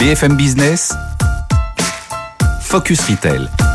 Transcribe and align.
BFM 0.00 0.38
Business, 0.38 0.96
Focus 2.62 3.06
Retail. 3.06 3.69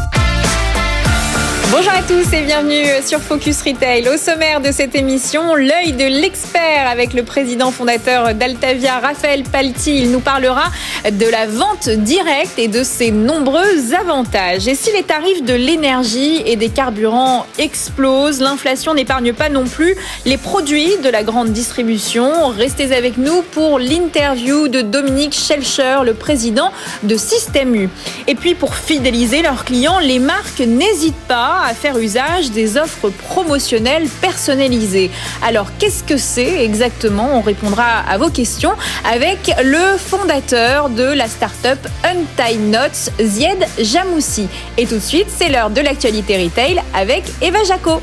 Bonjour 1.72 1.92
à 1.92 2.04
tous 2.04 2.32
et 2.32 2.44
bienvenue 2.44 2.86
sur 3.04 3.20
Focus 3.20 3.64
Retail. 3.64 4.08
Au 4.08 4.18
sommaire 4.18 4.62
de 4.62 4.72
cette 4.72 4.94
émission, 4.94 5.56
l'œil 5.56 5.94
de 5.94 6.06
l'expert 6.06 6.88
avec 6.88 7.14
le 7.14 7.24
président 7.24 7.72
fondateur 7.72 8.36
d'Altavia, 8.36 9.00
Raphaël 9.00 9.44
Palti. 9.44 9.98
Il 9.98 10.12
nous 10.12 10.20
parlera 10.20 10.66
de 11.10 11.26
la 11.26 11.48
vente 11.48 11.90
directe 11.90 12.60
et 12.60 12.68
de 12.68 12.84
ses 12.84 13.10
nombreux 13.10 13.94
avantages. 14.00 14.68
Et 14.68 14.76
si 14.76 14.92
les 14.92 15.02
tarifs 15.04 15.44
de 15.44 15.54
l'énergie 15.54 16.44
et 16.46 16.56
des 16.56 16.70
carburants 16.70 17.48
explosent, 17.58 18.42
l'inflation 18.42 18.94
n'épargne 18.94 19.34
pas 19.34 19.50
non 19.50 19.66
plus 19.66 19.96
les 20.26 20.38
produits 20.38 20.98
de 21.04 21.10
la 21.10 21.24
grande 21.24 21.50
distribution. 21.50 22.50
Restez 22.50 22.94
avec 22.94 23.18
nous 23.18 23.42
pour 23.42 23.80
l'interview 23.80 24.68
de 24.68 24.82
Dominique 24.82 25.34
Schelcher, 25.34 25.98
le 26.06 26.14
président 26.14 26.72
de 27.02 27.18
Système 27.18 27.76
U. 27.76 27.90
Et 28.28 28.36
puis 28.36 28.54
pour 28.54 28.76
fidéliser 28.76 29.42
leurs 29.42 29.66
clients, 29.66 30.00
les 30.00 30.20
marques 30.20 30.60
n'hésitent 30.60 31.16
pas 31.28 31.55
à 31.62 31.74
faire 31.74 31.98
usage 31.98 32.52
des 32.52 32.78
offres 32.78 33.10
promotionnelles 33.10 34.08
personnalisées. 34.22 35.12
Alors, 35.44 35.68
qu'est-ce 35.80 36.04
que 36.04 36.18
c'est 36.18 36.64
exactement? 36.64 37.38
On 37.38 37.42
répondra 37.42 38.00
à 38.08 38.18
vos 38.18 38.30
questions 38.30 38.74
avec 39.10 39.52
le 39.64 39.98
fondateur 39.98 40.90
de 40.90 41.04
la 41.04 41.28
start-up 41.28 41.80
Untied 42.04 42.60
Notes, 42.60 43.12
Zied 43.22 43.66
Jamoussi. 43.80 44.48
Et 44.78 44.86
tout 44.86 44.96
de 44.96 45.00
suite, 45.00 45.28
c'est 45.30 45.50
l'heure 45.50 45.70
de 45.70 45.82
l'actualité 45.82 46.44
retail 46.44 46.82
avec 46.94 47.24
Eva 47.42 47.64
Jaco. 47.64 48.02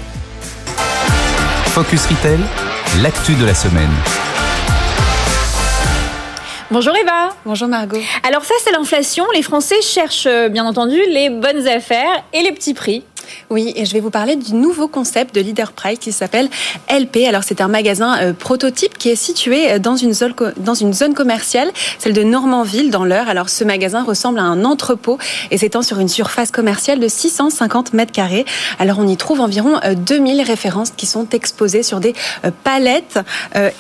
Focus 1.67 2.07
Retail, 2.07 2.39
l'actu 3.03 3.35
de 3.35 3.47
la 3.47 3.55
semaine. 3.55 3.91
Bonjour 6.71 6.95
Eva. 6.97 7.29
Bonjour 7.45 7.69
Margot. 7.69 8.01
Alors 8.27 8.45
ça 8.47 8.55
c'est 8.65 8.73
l'inflation. 8.73 9.27
Les 9.35 9.43
Français 9.43 9.83
cherchent 9.83 10.29
bien 10.51 10.65
entendu 10.65 10.99
les 11.11 11.29
bonnes 11.29 11.69
affaires 11.69 12.25
et 12.33 12.43
les 12.43 12.53
petits 12.53 12.73
prix. 12.73 13.05
Oui, 13.53 13.75
et 13.77 13.85
je 13.85 13.93
vais 13.93 14.01
vous 14.01 14.09
parler 14.09 14.37
du 14.37 14.55
nouveau 14.55 14.89
concept 14.89 15.35
de 15.35 15.43
Leader 15.43 15.73
Price 15.73 15.99
qui 15.99 16.11
s'appelle 16.11 16.49
LP. 16.89 17.27
Alors 17.29 17.45
c'est 17.45 17.61
un 17.61 17.69
magasin 17.69 18.19
euh, 18.19 18.33
prototype 18.33 18.97
qui 18.97 19.11
est 19.11 19.15
situé 19.15 19.73
euh, 19.73 19.79
dans 19.79 19.95
une, 19.95 20.15
zone, 20.15 21.13
commerciale, 21.13 21.71
celle 21.99 22.15
de 22.15 22.23
Normandville 22.23 22.91
dans 22.91 23.05
l'heure. 23.05 23.29
Alors 23.29 23.51
ce 23.51 23.63
magasin 23.63 24.05
ressemble 24.05 24.39
à 24.39 24.45
un 24.45 24.65
entrepôt 24.65 25.19
et 25.51 25.59
s'étend 25.59 25.83
sur 25.83 26.01
une 26.01 26.09
surface 26.09 26.51
commerciale 26.51 26.99
de 26.99 27.09
650 27.09 27.93
mètres 27.93 28.11
carrés. 28.11 28.47
Alors 28.79 28.99
on 28.99 29.07
y 29.07 29.19
trouve 29.19 29.43
environ 29.43 29.81
2000 29.95 30.41
euh, 30.41 30.45
références 30.45 30.91
qui 30.97 31.05
sont 31.05 31.29
exposées 31.29 31.83
sur 31.83 32.01
des 32.01 32.15
palettes 32.65 33.19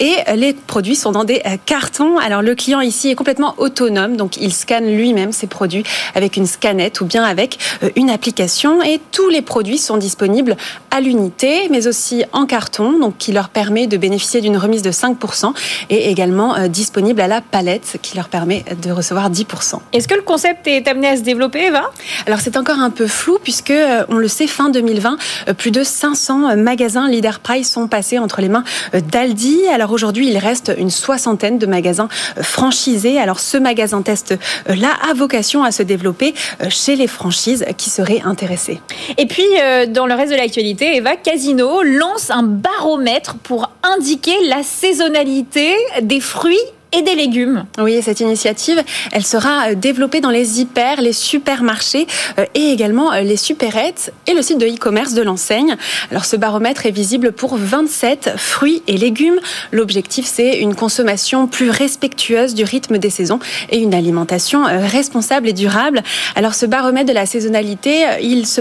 et 0.01 0.17
les 0.37 0.53
produits 0.53 0.97
sont 0.97 1.13
dans 1.13 1.25
des 1.25 1.43
cartons. 1.65 2.19
Alors 2.19 2.43
le 2.43 2.55
client 2.55 2.81
ici 2.81 3.09
est 3.09 3.15
complètement 3.15 3.55
autonome, 3.57 4.19
donc 4.19 4.37
il 4.37 4.53
scanne 4.53 4.87
lui-même 4.87 5.33
ses 5.33 5.47
produits 5.47 5.85
avec 6.15 6.37
une 6.37 6.47
scannette 6.47 7.01
ou 7.01 7.07
bien 7.07 7.25
avec 7.25 7.59
une 7.97 8.11
application 8.11 8.83
et 8.83 9.01
tous 9.13 9.29
les 9.29 9.41
produits 9.41 9.62
sont 9.79 9.97
disponibles 9.97 10.57
à 10.91 11.01
l'unité, 11.01 11.69
mais 11.71 11.87
aussi 11.87 12.25
en 12.33 12.47
carton, 12.47 12.99
donc 12.99 13.17
qui 13.19 13.33
leur 13.33 13.49
permet 13.49 13.87
de 13.87 13.97
bénéficier 13.97 14.41
d'une 14.41 14.57
remise 14.57 14.83
de 14.83 14.91
5% 14.91 15.53
et 15.91 16.11
également 16.11 16.57
euh, 16.57 16.69
disponible 16.69 17.21
à 17.21 17.29
la 17.29 17.41
palette, 17.41 17.99
qui 18.03 18.17
leur 18.17 18.29
permet 18.29 18.65
de 18.83 18.91
recevoir 18.91 19.31
10%. 19.31 19.79
Est-ce 19.93 20.09
que 20.09 20.15
le 20.15 20.23
concept 20.23 20.67
est 20.67 20.87
amené 20.89 21.09
à 21.09 21.17
se 21.17 21.23
développer, 21.23 21.67
Eva? 21.67 21.91
Alors 22.27 22.41
c'est 22.41 22.57
encore 22.57 22.79
un 22.79 22.91
peu 22.91 23.07
flou 23.07 23.39
puisque 23.43 23.71
euh, 23.71 24.05
on 24.09 24.17
le 24.17 24.29
sait, 24.29 24.47
fin 24.47 24.71
2020, 24.71 25.17
euh, 25.49 25.55
plus 25.55 25.71
de 25.71 25.83
500 25.83 26.57
magasins 26.57 27.09
Leader 27.09 27.41
Price 27.41 27.71
sont 27.71 27.89
passés 27.89 28.19
entre 28.19 28.41
les 28.41 28.49
mains 28.49 28.65
d'Aldi. 29.11 29.61
Alors 29.73 29.93
aujourd'hui, 29.93 30.29
il 30.29 30.39
reste 30.39 30.73
une 30.77 30.91
soixantaine 30.91 31.59
de 31.59 31.67
magasins 31.67 32.09
franchisés. 32.41 33.19
Alors 33.19 33.41
ce 33.41 33.57
magasin 33.57 34.03
test 34.03 34.35
là 34.67 34.91
a 35.09 35.15
vocation 35.15 35.65
à 35.65 35.73
se 35.73 35.83
développer 35.83 36.35
chez 36.69 36.97
les 36.97 37.07
franchises 37.07 37.65
qui 37.77 37.91
seraient 37.91 38.23
intéressées. 38.25 38.81
Et 39.19 39.27
puis, 39.27 39.43
euh, 39.43 39.52
dans 39.89 40.07
le 40.07 40.15
reste 40.15 40.33
de 40.33 40.37
l'actualité, 40.37 40.97
Eva 40.97 41.17
Casino 41.17 41.83
lance 41.83 42.31
un 42.31 42.43
baromètre 42.43 43.37
pour 43.43 43.71
indiquer 43.83 44.37
la 44.49 44.63
saisonnalité 44.63 45.75
des 46.03 46.21
fruits 46.21 46.59
et 46.93 47.03
des 47.03 47.15
légumes. 47.15 47.65
Oui, 47.79 48.01
cette 48.03 48.21
initiative, 48.21 48.83
elle 49.13 49.25
sera 49.25 49.71
euh, 49.71 49.75
développée 49.75 50.21
dans 50.21 50.31
les 50.31 50.61
hyper, 50.61 51.01
les 51.01 51.13
supermarchés 51.13 52.07
euh, 52.39 52.45
et 52.55 52.71
également 52.71 53.13
euh, 53.13 53.23
les 53.23 53.37
supérettes 53.37 54.13
et 54.27 54.35
le 54.35 54.43
site 54.43 54.59
de 54.59 54.67
e-commerce 54.67 55.15
de 55.15 55.23
l'enseigne. 55.23 55.77
Alors 56.11 56.25
ce 56.25 56.37
baromètre 56.37 56.85
est 56.85 56.91
visible 56.91 57.33
pour 57.33 57.57
27 57.57 58.35
fruits 58.37 58.83
et 58.87 58.99
légumes. 58.99 59.41
L'objectif, 59.73 60.27
c'est 60.27 60.59
une 60.59 60.75
consommation 60.75 61.47
plus 61.47 61.71
respectueuse 61.71 62.55
du 62.55 62.65
rythme 62.65 62.99
des 62.99 63.11
saisons 63.11 63.39
et 63.71 63.79
une 63.79 63.95
alimentation 63.95 64.65
responsable 64.65 65.49
et 65.49 65.53
durable. 65.53 66.03
Alors 66.37 66.55
ce 66.55 66.67
baromètre 66.67 67.09
de 67.09 67.15
la 67.15 67.27
saisonnalité, 67.27 68.05
il 68.23 68.47
se, 68.47 68.61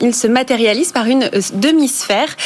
il 0.00 0.14
se 0.14 0.26
matérialise 0.28 0.92
par 0.92 1.06
une 1.06 1.28
demi-sphère 1.54 2.36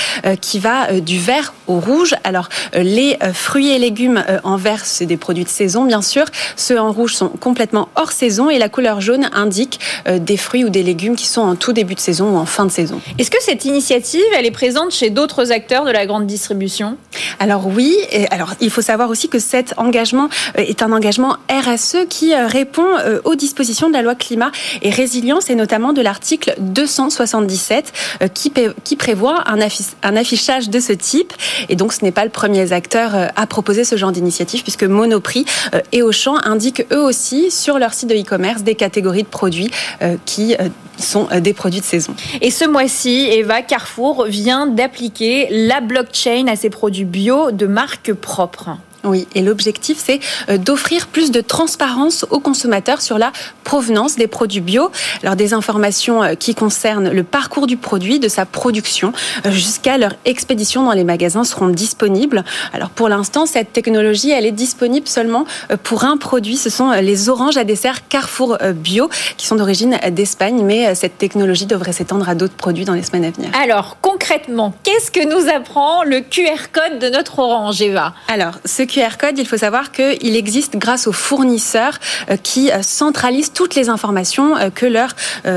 qui 0.40 0.58
va 0.58 1.00
du 1.00 1.18
vert 1.18 1.54
au 1.66 1.80
rouge. 1.80 2.14
Alors 2.24 2.48
les 2.74 3.18
fruits 3.34 3.70
et 3.70 3.78
légumes 3.78 4.24
en 4.44 4.56
vert 4.56 4.85
c'est 4.86 5.06
des 5.06 5.16
produits 5.16 5.44
de 5.44 5.48
saison, 5.48 5.84
bien 5.84 6.02
sûr. 6.02 6.24
Ceux 6.56 6.78
en 6.78 6.92
rouge 6.92 7.14
sont 7.14 7.28
complètement 7.28 7.88
hors 7.96 8.12
saison 8.12 8.50
et 8.50 8.58
la 8.58 8.68
couleur 8.68 9.00
jaune 9.00 9.28
indique 9.32 9.80
euh, 10.08 10.18
des 10.18 10.36
fruits 10.36 10.64
ou 10.64 10.68
des 10.68 10.82
légumes 10.82 11.16
qui 11.16 11.26
sont 11.26 11.42
en 11.42 11.56
tout 11.56 11.72
début 11.72 11.94
de 11.94 12.00
saison 12.00 12.34
ou 12.34 12.36
en 12.36 12.46
fin 12.46 12.64
de 12.64 12.70
saison. 12.70 13.00
Est-ce 13.18 13.30
que 13.30 13.42
cette 13.42 13.64
initiative, 13.64 14.24
elle 14.36 14.46
est 14.46 14.50
présente 14.50 14.92
chez 14.92 15.10
d'autres 15.10 15.52
acteurs 15.52 15.84
de 15.84 15.90
la 15.90 16.06
grande 16.06 16.26
distribution? 16.26 16.96
Alors 17.38 17.66
oui. 17.66 17.96
Et 18.10 18.26
alors 18.30 18.54
il 18.60 18.70
faut 18.70 18.82
savoir 18.82 19.10
aussi 19.10 19.28
que 19.28 19.38
cet 19.38 19.74
engagement 19.76 20.28
euh, 20.58 20.62
est 20.62 20.82
un 20.82 20.92
engagement 20.92 21.36
RSE 21.50 22.06
qui 22.08 22.34
euh, 22.34 22.46
répond 22.46 22.86
aux 23.24 23.34
dispositions 23.34 23.88
de 23.88 23.92
la 23.92 24.02
loi 24.02 24.14
climat 24.14 24.50
et 24.82 24.90
résilience 24.90 25.50
et 25.50 25.54
notamment 25.54 25.92
de 25.92 26.00
l'article 26.00 26.54
277 26.58 27.92
qui, 28.34 28.52
qui 28.84 28.96
prévoit 28.96 29.44
un, 29.48 29.58
un 30.02 30.16
affichage 30.16 30.70
de 30.70 30.80
ce 30.80 30.92
type. 30.92 31.32
Et 31.68 31.76
donc 31.76 31.92
ce 31.92 32.04
n'est 32.04 32.12
pas 32.12 32.24
le 32.24 32.30
premier 32.30 32.72
acteur 32.72 33.12
à 33.34 33.46
proposer 33.46 33.84
ce 33.84 33.96
genre 33.96 34.12
d'initiative 34.12 34.62
puisque 34.62 34.75
Monoprix 34.84 35.44
euh, 35.74 35.80
et 35.92 36.02
Auchan 36.02 36.36
indiquent 36.44 36.86
eux 36.92 37.02
aussi 37.02 37.50
sur 37.50 37.78
leur 37.78 37.94
site 37.94 38.10
de 38.10 38.14
e-commerce 38.14 38.62
des 38.62 38.74
catégories 38.74 39.22
de 39.22 39.28
produits 39.28 39.70
euh, 40.02 40.16
qui 40.24 40.54
euh, 40.54 40.68
sont 40.98 41.28
des 41.40 41.52
produits 41.52 41.80
de 41.80 41.84
saison. 41.84 42.14
Et 42.40 42.50
ce 42.50 42.64
mois-ci, 42.64 43.28
Eva 43.30 43.62
Carrefour 43.62 44.24
vient 44.26 44.66
d'appliquer 44.66 45.48
la 45.50 45.80
blockchain 45.80 46.46
à 46.48 46.56
ses 46.56 46.70
produits 46.70 47.04
bio 47.04 47.50
de 47.50 47.66
marque 47.66 48.12
propre. 48.14 48.70
Oui, 49.06 49.28
et 49.34 49.40
l'objectif, 49.40 49.98
c'est 50.04 50.18
euh, 50.48 50.58
d'offrir 50.58 51.06
plus 51.06 51.30
de 51.30 51.40
transparence 51.40 52.26
aux 52.30 52.40
consommateurs 52.40 53.00
sur 53.00 53.18
la 53.18 53.32
provenance 53.62 54.16
des 54.16 54.26
produits 54.26 54.60
bio. 54.60 54.90
Alors, 55.22 55.36
des 55.36 55.54
informations 55.54 56.22
euh, 56.22 56.34
qui 56.34 56.54
concernent 56.54 57.10
le 57.10 57.22
parcours 57.22 57.68
du 57.68 57.76
produit, 57.76 58.18
de 58.18 58.28
sa 58.28 58.46
production, 58.46 59.12
euh, 59.46 59.50
jusqu'à 59.52 59.96
leur 59.96 60.14
expédition 60.24 60.84
dans 60.84 60.92
les 60.92 61.04
magasins 61.04 61.44
seront 61.44 61.68
disponibles. 61.68 62.44
Alors, 62.72 62.90
pour 62.90 63.08
l'instant, 63.08 63.46
cette 63.46 63.72
technologie, 63.72 64.30
elle 64.30 64.44
est 64.44 64.52
disponible 64.52 65.06
seulement 65.06 65.44
pour 65.84 66.04
un 66.04 66.16
produit. 66.16 66.56
Ce 66.56 66.70
sont 66.70 66.90
les 66.90 67.28
oranges 67.28 67.56
à 67.56 67.64
dessert 67.64 68.08
Carrefour 68.08 68.58
Bio, 68.74 69.08
qui 69.36 69.46
sont 69.46 69.56
d'origine 69.56 69.98
d'Espagne, 70.10 70.62
mais 70.64 70.94
cette 70.94 71.18
technologie 71.18 71.66
devrait 71.66 71.92
s'étendre 71.92 72.28
à 72.28 72.34
d'autres 72.34 72.54
produits 72.54 72.84
dans 72.84 72.94
les 72.94 73.02
semaines 73.02 73.24
à 73.24 73.30
venir. 73.30 73.50
Alors, 73.60 73.98
concrètement, 74.00 74.74
qu'est-ce 74.82 75.10
que 75.10 75.24
nous 75.24 75.48
apprend 75.48 76.02
le 76.02 76.20
QR 76.20 76.70
code 76.72 76.98
de 76.98 77.08
notre 77.08 77.38
orange, 77.38 77.80
Eva? 77.80 78.14
Alors, 78.28 78.54
ce 78.64 78.82
QR 78.82 78.95
code, 79.18 79.38
il 79.38 79.46
faut 79.46 79.56
savoir 79.56 79.92
qu'il 79.92 80.36
existe 80.36 80.76
grâce 80.76 81.06
aux 81.06 81.12
fournisseurs 81.12 81.98
euh, 82.30 82.36
qui 82.36 82.70
euh, 82.70 82.82
centralisent 82.82 83.52
toutes 83.52 83.74
les 83.74 83.88
informations 83.88 84.56
euh, 84.56 84.70
que 84.70 84.86
leur 84.86 85.14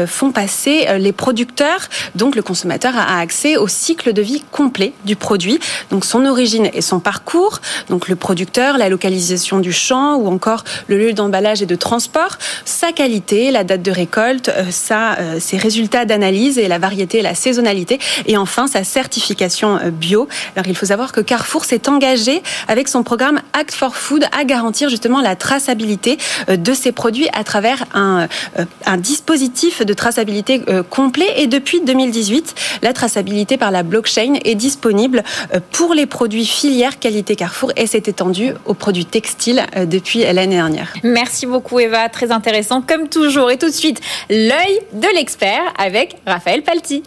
font 0.07 0.31
passer 0.31 0.87
les 0.97 1.11
producteurs. 1.11 1.87
Donc 2.15 2.35
le 2.35 2.41
consommateur 2.41 2.95
a 2.95 3.19
accès 3.19 3.57
au 3.57 3.67
cycle 3.67 4.13
de 4.13 4.21
vie 4.21 4.43
complet 4.51 4.93
du 5.05 5.15
produit, 5.15 5.59
donc 5.89 6.05
son 6.05 6.25
origine 6.25 6.69
et 6.73 6.81
son 6.81 6.99
parcours, 6.99 7.59
donc 7.89 8.07
le 8.07 8.15
producteur, 8.15 8.77
la 8.77 8.89
localisation 8.89 9.59
du 9.59 9.71
champ 9.71 10.15
ou 10.15 10.27
encore 10.27 10.63
le 10.87 10.97
lieu 10.97 11.13
d'emballage 11.13 11.61
et 11.61 11.65
de 11.65 11.75
transport, 11.75 12.37
sa 12.65 12.91
qualité, 12.91 13.51
la 13.51 13.63
date 13.63 13.81
de 13.81 13.91
récolte, 13.91 14.51
sa, 14.69 15.17
ses 15.39 15.57
résultats 15.57 16.05
d'analyse 16.05 16.57
et 16.57 16.67
la 16.67 16.79
variété 16.79 17.19
et 17.19 17.23
la 17.23 17.35
saisonnalité, 17.35 17.99
et 18.25 18.37
enfin 18.37 18.67
sa 18.67 18.83
certification 18.83 19.79
bio. 19.91 20.27
Alors 20.55 20.67
il 20.67 20.75
faut 20.75 20.87
savoir 20.87 21.11
que 21.11 21.21
Carrefour 21.21 21.65
s'est 21.65 21.89
engagé 21.89 22.41
avec 22.67 22.87
son 22.87 23.03
programme 23.03 23.18
Act 23.53 23.73
for 23.73 23.95
Food 23.95 24.25
à 24.37 24.43
garantir 24.43 24.89
justement 24.89 25.21
la 25.21 25.35
traçabilité 25.35 26.17
euh, 26.49 26.55
de 26.55 26.73
ces 26.73 26.91
produits 26.91 27.27
à 27.33 27.43
travers 27.43 27.85
un, 27.93 28.27
euh, 28.57 28.65
un 28.85 28.97
dispositif 28.97 29.85
de 29.85 29.93
traçabilité 29.93 30.61
euh, 30.69 30.83
complet. 30.83 31.27
Et 31.37 31.47
depuis 31.47 31.81
2018, 31.81 32.55
la 32.81 32.93
traçabilité 32.93 33.57
par 33.57 33.71
la 33.71 33.83
blockchain 33.83 34.35
est 34.43 34.55
disponible 34.55 35.23
pour 35.71 35.93
les 35.93 36.05
produits 36.05 36.45
filières 36.45 36.99
qualité 36.99 37.35
Carrefour 37.35 37.71
et 37.75 37.87
s'est 37.87 38.03
étendue 38.05 38.53
aux 38.65 38.73
produits 38.73 39.05
textiles 39.05 39.65
depuis 39.85 40.19
l'année 40.19 40.55
dernière. 40.55 40.93
Merci 41.03 41.45
beaucoup 41.45 41.79
Eva, 41.79 42.09
très 42.09 42.31
intéressant 42.31 42.81
comme 42.81 43.07
toujours. 43.09 43.51
Et 43.51 43.57
tout 43.57 43.67
de 43.67 43.73
suite, 43.73 44.01
l'œil 44.29 44.79
de 44.93 45.07
l'expert 45.15 45.61
avec 45.77 46.17
Raphaël 46.25 46.63
Palti. 46.63 47.03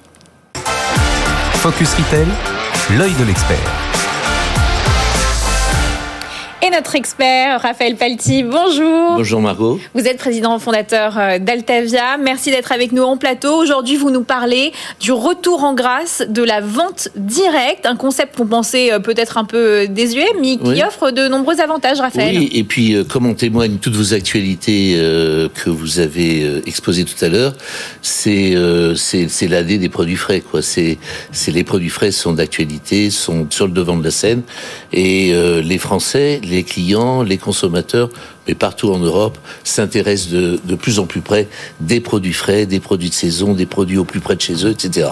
Focus 1.55 1.95
Retail, 1.95 2.27
l'œil 2.99 3.15
de 3.15 3.25
l'expert. 3.25 3.92
Et 6.65 6.71
notre 6.71 6.95
expert, 6.95 7.61
Raphaël 7.61 7.97
Palti, 7.97 8.45
bonjour. 8.45 9.17
Bonjour 9.17 9.41
Margot. 9.41 9.81
Vous 9.95 10.07
êtes 10.07 10.17
président 10.17 10.57
fondateur 10.61 11.19
euh, 11.19 11.41
d'Altavia. 11.41 12.19
Merci 12.19 12.53
d'être 12.53 12.71
avec 12.71 12.93
nous 12.93 13.03
en 13.03 13.17
plateau. 13.17 13.57
Aujourd'hui, 13.57 13.97
vous 13.97 14.13
nous 14.13 14.23
parlez 14.23 14.73
du 15.01 15.11
retour 15.11 15.65
en 15.65 15.75
grâce 15.75 16.23
de 16.29 16.41
la 16.45 16.61
vente 16.61 17.09
directe, 17.17 17.85
un 17.85 17.97
concept 17.97 18.37
qu'on 18.37 18.47
pensait 18.47 18.93
euh, 18.93 19.01
peut-être 19.01 19.39
un 19.39 19.45
peu 19.45 19.89
désuet, 19.89 20.29
mais 20.41 20.57
qui 20.57 20.85
offre 20.85 21.11
de 21.11 21.27
nombreux 21.27 21.61
avantages, 21.61 21.99
Raphaël. 21.99 22.39
Oui, 22.39 22.49
et 22.53 22.63
puis 22.63 22.95
euh, 22.95 23.03
comme 23.03 23.27
en 23.27 23.35
témoignent 23.35 23.79
toutes 23.79 23.97
vos 23.97 24.15
actualités 24.15 24.93
que 24.93 25.69
vous 25.69 25.99
avez 25.99 26.63
exposées 26.65 27.05
tout 27.05 27.25
à 27.25 27.29
l'heure, 27.29 27.55
c'est 28.03 28.55
c'est 28.95 29.49
l'année 29.49 29.79
des 29.79 29.89
produits 29.89 30.15
frais. 30.15 30.41
quoi. 30.41 30.63
C'est 30.63 30.99
les 31.49 31.65
produits 31.65 31.89
frais 31.89 32.13
sont 32.13 32.35
d'actualité, 32.35 33.11
sont 33.11 33.49
sur 33.51 33.67
le 33.67 33.73
devant 33.73 33.97
de 33.97 34.05
la 34.05 34.13
scène, 34.13 34.43
et 34.93 35.33
les 35.65 35.79
Français, 35.79 36.41
les 36.53 36.65
clients, 36.65 37.23
les 37.23 37.39
consommateurs, 37.39 38.11
mais 38.47 38.55
partout 38.55 38.91
en 38.91 38.99
Europe, 38.99 39.39
s'intéressent 39.65 40.31
de, 40.31 40.61
de 40.65 40.75
plus 40.75 40.99
en 40.99 41.07
plus 41.07 41.21
près 41.21 41.49
des 41.81 42.01
produits 42.01 42.33
frais, 42.33 42.67
des 42.67 42.81
produits 42.81 43.11
de 43.11 43.15
saison, 43.15 43.55
des 43.55 43.67
produits 43.67 43.99
au 43.99 44.05
plus 44.05 44.21
près 44.21 44.37
de 44.37 44.41
chez 44.41 44.65
eux, 44.65 44.71
etc. 44.71 45.11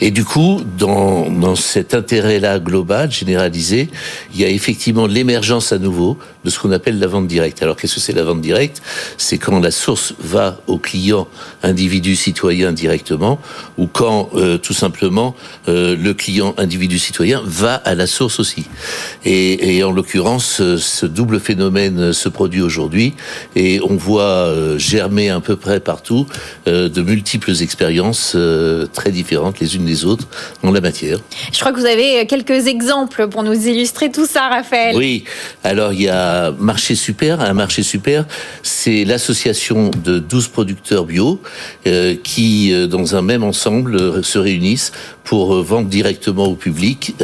Et 0.00 0.10
du 0.10 0.24
coup, 0.24 0.62
dans, 0.78 1.30
dans 1.30 1.56
cet 1.56 1.94
intérêt-là 1.94 2.58
global, 2.58 3.10
généralisé, 3.10 3.88
il 4.34 4.40
y 4.40 4.44
a 4.44 4.48
effectivement 4.48 5.06
l'émergence 5.06 5.72
à 5.72 5.78
nouveau 5.78 6.18
de 6.44 6.50
ce 6.50 6.58
qu'on 6.58 6.70
appelle 6.70 6.98
la 6.98 7.06
vente 7.06 7.26
directe. 7.26 7.62
Alors 7.62 7.76
qu'est-ce 7.76 7.96
que 7.96 8.00
c'est 8.00 8.12
la 8.12 8.22
vente 8.22 8.40
directe? 8.40 8.80
C'est 9.16 9.38
quand 9.38 9.58
la 9.60 9.70
source 9.70 10.14
va 10.20 10.60
au 10.66 10.78
client, 10.78 11.26
individu, 11.62 12.16
citoyen 12.16 12.72
directement, 12.72 13.40
ou 13.76 13.86
quand 13.86 14.30
euh, 14.34 14.58
tout 14.58 14.74
simplement 14.74 15.34
euh, 15.68 15.96
le 15.96 16.14
client, 16.14 16.54
individu, 16.58 16.98
citoyen 16.98 17.42
va 17.44 17.74
à 17.74 17.94
la 17.94 18.06
source 18.06 18.38
aussi. 18.38 18.66
Et, 19.24 19.76
et 19.76 19.84
en 19.84 19.90
l'occurrence, 19.90 20.62
ce 20.76 21.06
double 21.06 21.40
phénomène 21.40 22.12
se 22.12 22.28
produit 22.38 22.62
aujourd'hui 22.62 23.14
et 23.56 23.80
on 23.82 23.96
voit 23.96 24.22
euh, 24.22 24.78
germer 24.78 25.28
à 25.30 25.40
peu 25.40 25.56
près 25.56 25.80
partout 25.80 26.26
de 26.66 27.02
multiples 27.02 27.54
expériences 27.62 28.36
très 28.92 29.10
différentes 29.10 29.60
les 29.60 29.76
unes 29.76 29.84
des 29.84 30.04
autres 30.04 30.26
en 30.62 30.70
la 30.70 30.80
matière. 30.80 31.18
Je 31.52 31.58
crois 31.58 31.72
que 31.72 31.80
vous 31.80 31.86
avez 31.86 32.26
quelques 32.26 32.66
exemples 32.66 33.28
pour 33.28 33.42
nous 33.42 33.58
illustrer 33.66 34.10
tout 34.10 34.26
ça, 34.26 34.48
Raphaël. 34.48 34.96
Oui, 34.96 35.24
alors 35.64 35.92
il 35.92 36.02
y 36.02 36.08
a 36.08 36.52
Marché 36.58 36.94
Super. 36.94 37.40
Un 37.40 37.54
marché 37.54 37.82
super, 37.82 38.24
c'est 38.62 39.04
l'association 39.04 39.90
de 40.04 40.18
12 40.18 40.48
producteurs 40.48 41.04
bio 41.04 41.40
euh, 41.86 42.14
qui, 42.22 42.72
euh, 42.72 42.86
dans 42.86 43.16
un 43.16 43.22
même 43.22 43.42
ensemble, 43.42 43.96
euh, 43.96 44.22
se 44.22 44.38
réunissent 44.38 44.92
pour 45.28 45.62
vendre 45.62 45.88
directement 45.88 46.46
au 46.46 46.54
public, 46.54 47.14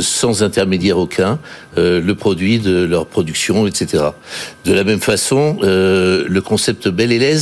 sans 0.00 0.42
intermédiaire 0.42 0.98
aucun, 0.98 1.38
le 1.76 2.12
produit 2.12 2.58
de 2.58 2.82
leur 2.84 3.06
production, 3.06 3.68
etc. 3.68 4.04
De 4.64 4.72
la 4.72 4.82
même 4.82 5.00
façon, 5.00 5.56
le 5.62 6.40
concept 6.40 6.88
Belle 6.88 7.12
et 7.12 7.36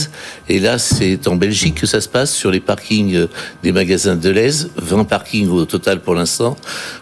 et 0.50 0.58
là 0.58 0.78
c'est 0.78 1.28
en 1.28 1.36
Belgique 1.36 1.76
que 1.76 1.86
ça 1.86 2.02
se 2.02 2.08
passe, 2.08 2.34
sur 2.34 2.50
les 2.50 2.60
parkings 2.60 3.26
des 3.62 3.72
magasins 3.72 4.16
Deleuze, 4.16 4.70
20 4.76 5.04
parkings 5.04 5.48
au 5.48 5.64
total 5.64 6.00
pour 6.00 6.14
l'instant, 6.14 6.56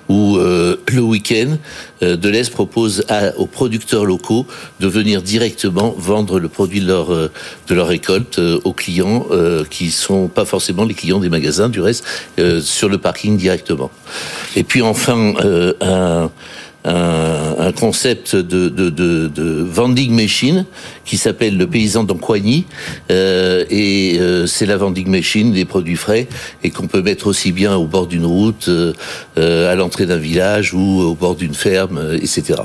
où 0.09 0.37
euh, 0.37 0.77
le 0.89 1.03
week-end, 1.03 1.57
euh, 2.03 2.17
Deleuze 2.17 2.51
propose 2.51 3.05
aux 3.37 3.47
producteurs 3.47 4.05
locaux 4.05 4.47
de 4.81 4.87
venir 4.87 5.23
directement 5.23 5.95
vendre 5.99 6.39
le 6.39 6.49
produit 6.49 6.81
de 6.81 6.87
leur, 6.87 7.13
euh, 7.13 7.31
de 7.69 7.75
leur 7.75 7.89
récolte 7.89 8.39
aux 8.39 8.73
clients 8.73 9.27
qui 9.71 9.91
sont 9.91 10.29
pas 10.29 10.45
forcément 10.45 10.85
les 10.85 10.95
clients 10.95 11.19
des 11.19 11.29
magasins, 11.29 11.69
du 11.69 11.81
reste, 11.81 12.05
sur 12.69 12.89
le 12.89 12.99
parking 12.99 13.37
directement. 13.37 13.91
Et 14.57 14.63
puis 14.63 14.83
enfin, 14.83 15.35
un 15.81 16.31
un, 16.85 17.73
concept 17.73 18.35
de, 18.35 18.69
de, 18.69 19.63
vending 19.63 20.13
machine 20.13 20.65
qui 21.05 21.17
s'appelle 21.17 21.57
le 21.57 21.67
paysan 21.67 22.05
d'Ancoigny 22.05 22.67
euh, 23.11 23.65
et 23.71 24.19
euh, 24.19 24.47
c'est 24.47 24.67
la 24.67 24.77
vending 24.77 25.09
machine 25.09 25.53
des 25.53 25.65
produits 25.65 25.97
frais 25.97 26.29
et 26.63 26.71
qu'on 26.71 26.87
peut 26.87 27.03
mettre 27.03 27.27
aussi 27.27 27.53
bien 27.53 27.77
au 27.77 27.87
bord 27.87 28.07
d'une 28.07 28.25
route, 28.25 28.69
euh, 28.69 28.93
euh 29.39 29.71
à 29.71 29.75
l'entrée 29.75 30.07
d'un 30.07 30.17
village 30.17 30.73
ou 30.73 31.01
au 31.01 31.15
bord 31.15 31.35
d'une 31.35 31.55
ferme, 31.55 31.99
euh, 31.99 32.17
etc. 32.17 32.63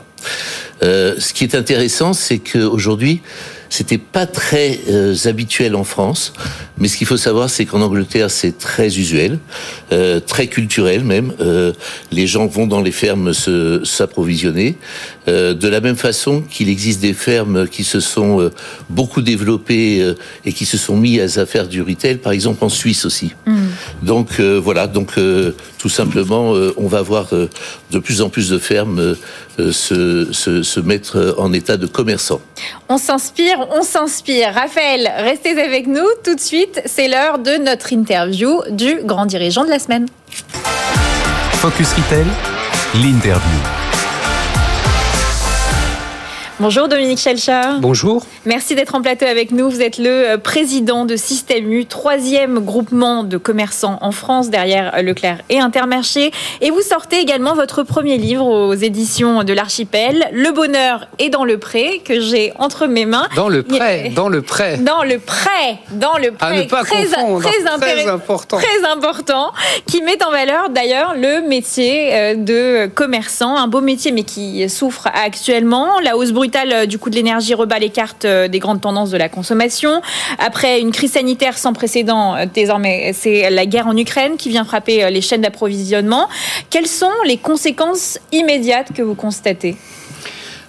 ce 0.81 1.33
qui 1.33 1.43
est 1.43 1.55
intéressant, 1.55 2.13
c'est 2.13 2.39
qu'aujourd'hui, 2.39 3.21
c'était 3.73 3.97
pas 3.97 4.27
très 4.27 4.81
euh, 4.87 5.15
habituel 5.25 5.75
en 5.75 5.83
France, 5.83 6.31
mais 6.77 6.87
ce 6.87 6.95
qu'il 6.95 7.07
faut 7.07 7.17
savoir, 7.17 7.49
c'est 7.49 7.65
qu'en 7.65 7.81
Angleterre, 7.81 8.29
c'est 8.29 8.55
très 8.55 8.99
usuel, 8.99 9.39
euh, 9.91 10.19
très 10.19 10.45
culturel 10.45 11.03
même. 11.03 11.33
Euh, 11.39 11.73
les 12.11 12.27
gens 12.27 12.45
vont 12.45 12.67
dans 12.67 12.81
les 12.81 12.91
fermes 12.91 13.33
s'approvisionner. 13.33 14.77
Euh, 15.27 15.53
de 15.53 15.67
la 15.67 15.79
même 15.79 15.95
façon 15.95 16.41
qu'il 16.41 16.69
existe 16.69 17.01
des 17.01 17.13
fermes 17.13 17.67
qui 17.67 17.83
se 17.83 17.99
sont 17.99 18.41
euh, 18.41 18.51
beaucoup 18.89 19.21
développées 19.21 20.13
et 20.45 20.53
qui 20.53 20.65
se 20.65 20.77
sont 20.77 20.97
mis 20.97 21.19
à 21.19 21.45
faire 21.45 21.67
du 21.67 21.81
retail, 21.81 22.17
par 22.17 22.31
exemple 22.31 22.63
en 22.63 22.69
Suisse 22.69 23.05
aussi. 23.05 23.33
Mm. 23.45 23.67
Donc 24.01 24.39
voilà, 24.39 24.87
donc 24.87 25.13
tout 25.77 25.89
simplement, 25.89 26.53
on 26.77 26.87
va 26.87 27.01
voir 27.01 27.29
de 27.91 27.99
plus 27.99 28.21
en 28.21 28.29
plus 28.29 28.49
de 28.49 28.57
fermes 28.57 29.15
se, 29.57 30.31
se, 30.31 30.63
se 30.63 30.79
mettre 30.79 31.35
en 31.37 31.53
état 31.53 31.77
de 31.77 31.87
commerçant. 31.87 32.41
On 32.89 32.97
s'inspire 32.97 33.53
on 33.71 33.83
s'inspire. 33.83 34.53
Raphaël, 34.53 35.11
restez 35.17 35.59
avec 35.59 35.87
nous 35.87 36.07
tout 36.23 36.35
de 36.35 36.39
suite. 36.39 36.81
C'est 36.85 37.07
l'heure 37.07 37.39
de 37.39 37.57
notre 37.57 37.93
interview 37.93 38.61
du 38.69 38.99
grand 39.03 39.25
dirigeant 39.25 39.65
de 39.65 39.69
la 39.69 39.79
semaine. 39.79 40.07
Focus 41.53 41.93
Retail, 41.93 42.25
l'interview. 42.95 43.82
Bonjour 46.63 46.87
Dominique 46.87 47.19
Chelcha. 47.19 47.77
Bonjour. 47.79 48.25
Merci 48.45 48.75
d'être 48.75 48.95
en 48.95 49.01
plateau 49.01 49.25
avec 49.25 49.51
nous. 49.51 49.69
Vous 49.69 49.81
êtes 49.81 49.97
le 49.97 50.09
euh, 50.09 50.37
président 50.37 51.05
de 51.05 51.15
Système 51.15 51.71
U, 51.71 51.85
troisième 51.85 52.59
groupement 52.59 53.23
de 53.23 53.37
commerçants 53.37 53.97
en 54.01 54.11
France 54.11 54.49
derrière 54.49 55.01
Leclerc 55.01 55.39
et 55.49 55.59
Intermarché. 55.59 56.31
Et 56.61 56.69
vous 56.69 56.81
sortez 56.81 57.19
également 57.19 57.53
votre 57.55 57.83
premier 57.83 58.17
livre 58.17 58.45
aux 58.45 58.73
éditions 58.73 59.43
de 59.43 59.53
l'Archipel, 59.53 60.29
Le 60.31 60.51
bonheur 60.51 61.07
est 61.19 61.29
dans 61.29 61.45
le 61.45 61.57
prêt, 61.57 62.01
que 62.03 62.19
j'ai 62.19 62.53
entre 62.59 62.87
mes 62.87 63.05
mains. 63.05 63.27
Dans 63.35 63.49
le 63.49 63.63
prêt, 63.63 64.11
dans 64.15 64.29
le 64.29 64.41
prêt. 64.41 64.77
Dans 64.77 65.03
le 65.03 65.19
prêt, 65.19 65.79
dans 65.91 66.17
le 66.17 66.31
prêt. 66.31 66.47
À 66.47 66.53
ne 66.53 66.63
pas 66.63 66.83
très, 66.83 67.05
très, 67.05 68.07
important. 68.07 68.57
Très 68.57 68.85
important, 68.89 69.51
qui 69.85 70.01
met 70.01 70.23
en 70.23 70.31
valeur 70.31 70.69
d'ailleurs 70.69 71.15
le 71.15 71.47
métier 71.47 72.13
euh, 72.13 72.35
de 72.35 72.87
commerçant, 72.87 73.55
un 73.55 73.67
beau 73.67 73.81
métier 73.81 74.11
mais 74.11 74.23
qui 74.23 74.69
souffre 74.69 75.07
actuellement. 75.13 75.99
La 76.01 76.17
hausse 76.17 76.31
brute 76.31 76.55
euh, 76.55 76.85
du 76.85 76.99
coût 76.99 77.09
de 77.09 77.15
l'énergie 77.15 77.53
rebat 77.53 77.79
les 77.79 77.89
cartes 77.89 78.25
euh, 78.25 78.32
des 78.47 78.59
grandes 78.59 78.81
tendances 78.81 79.11
de 79.11 79.17
la 79.17 79.29
consommation. 79.29 80.01
Après 80.39 80.79
une 80.79 80.91
crise 80.91 81.13
sanitaire 81.13 81.57
sans 81.57 81.73
précédent, 81.73 82.35
euh, 82.35 82.45
désormais, 82.51 83.13
c'est 83.13 83.49
la 83.49 83.65
guerre 83.65 83.87
en 83.87 83.97
Ukraine 83.97 84.37
qui 84.37 84.49
vient 84.49 84.65
frapper 84.65 85.09
les 85.09 85.21
chaînes 85.21 85.41
d'approvisionnement. 85.41 86.27
Quelles 86.69 86.87
sont 86.87 87.11
les 87.25 87.37
conséquences 87.37 88.19
immédiates 88.31 88.93
que 88.93 89.01
vous 89.01 89.15
constatez? 89.15 89.75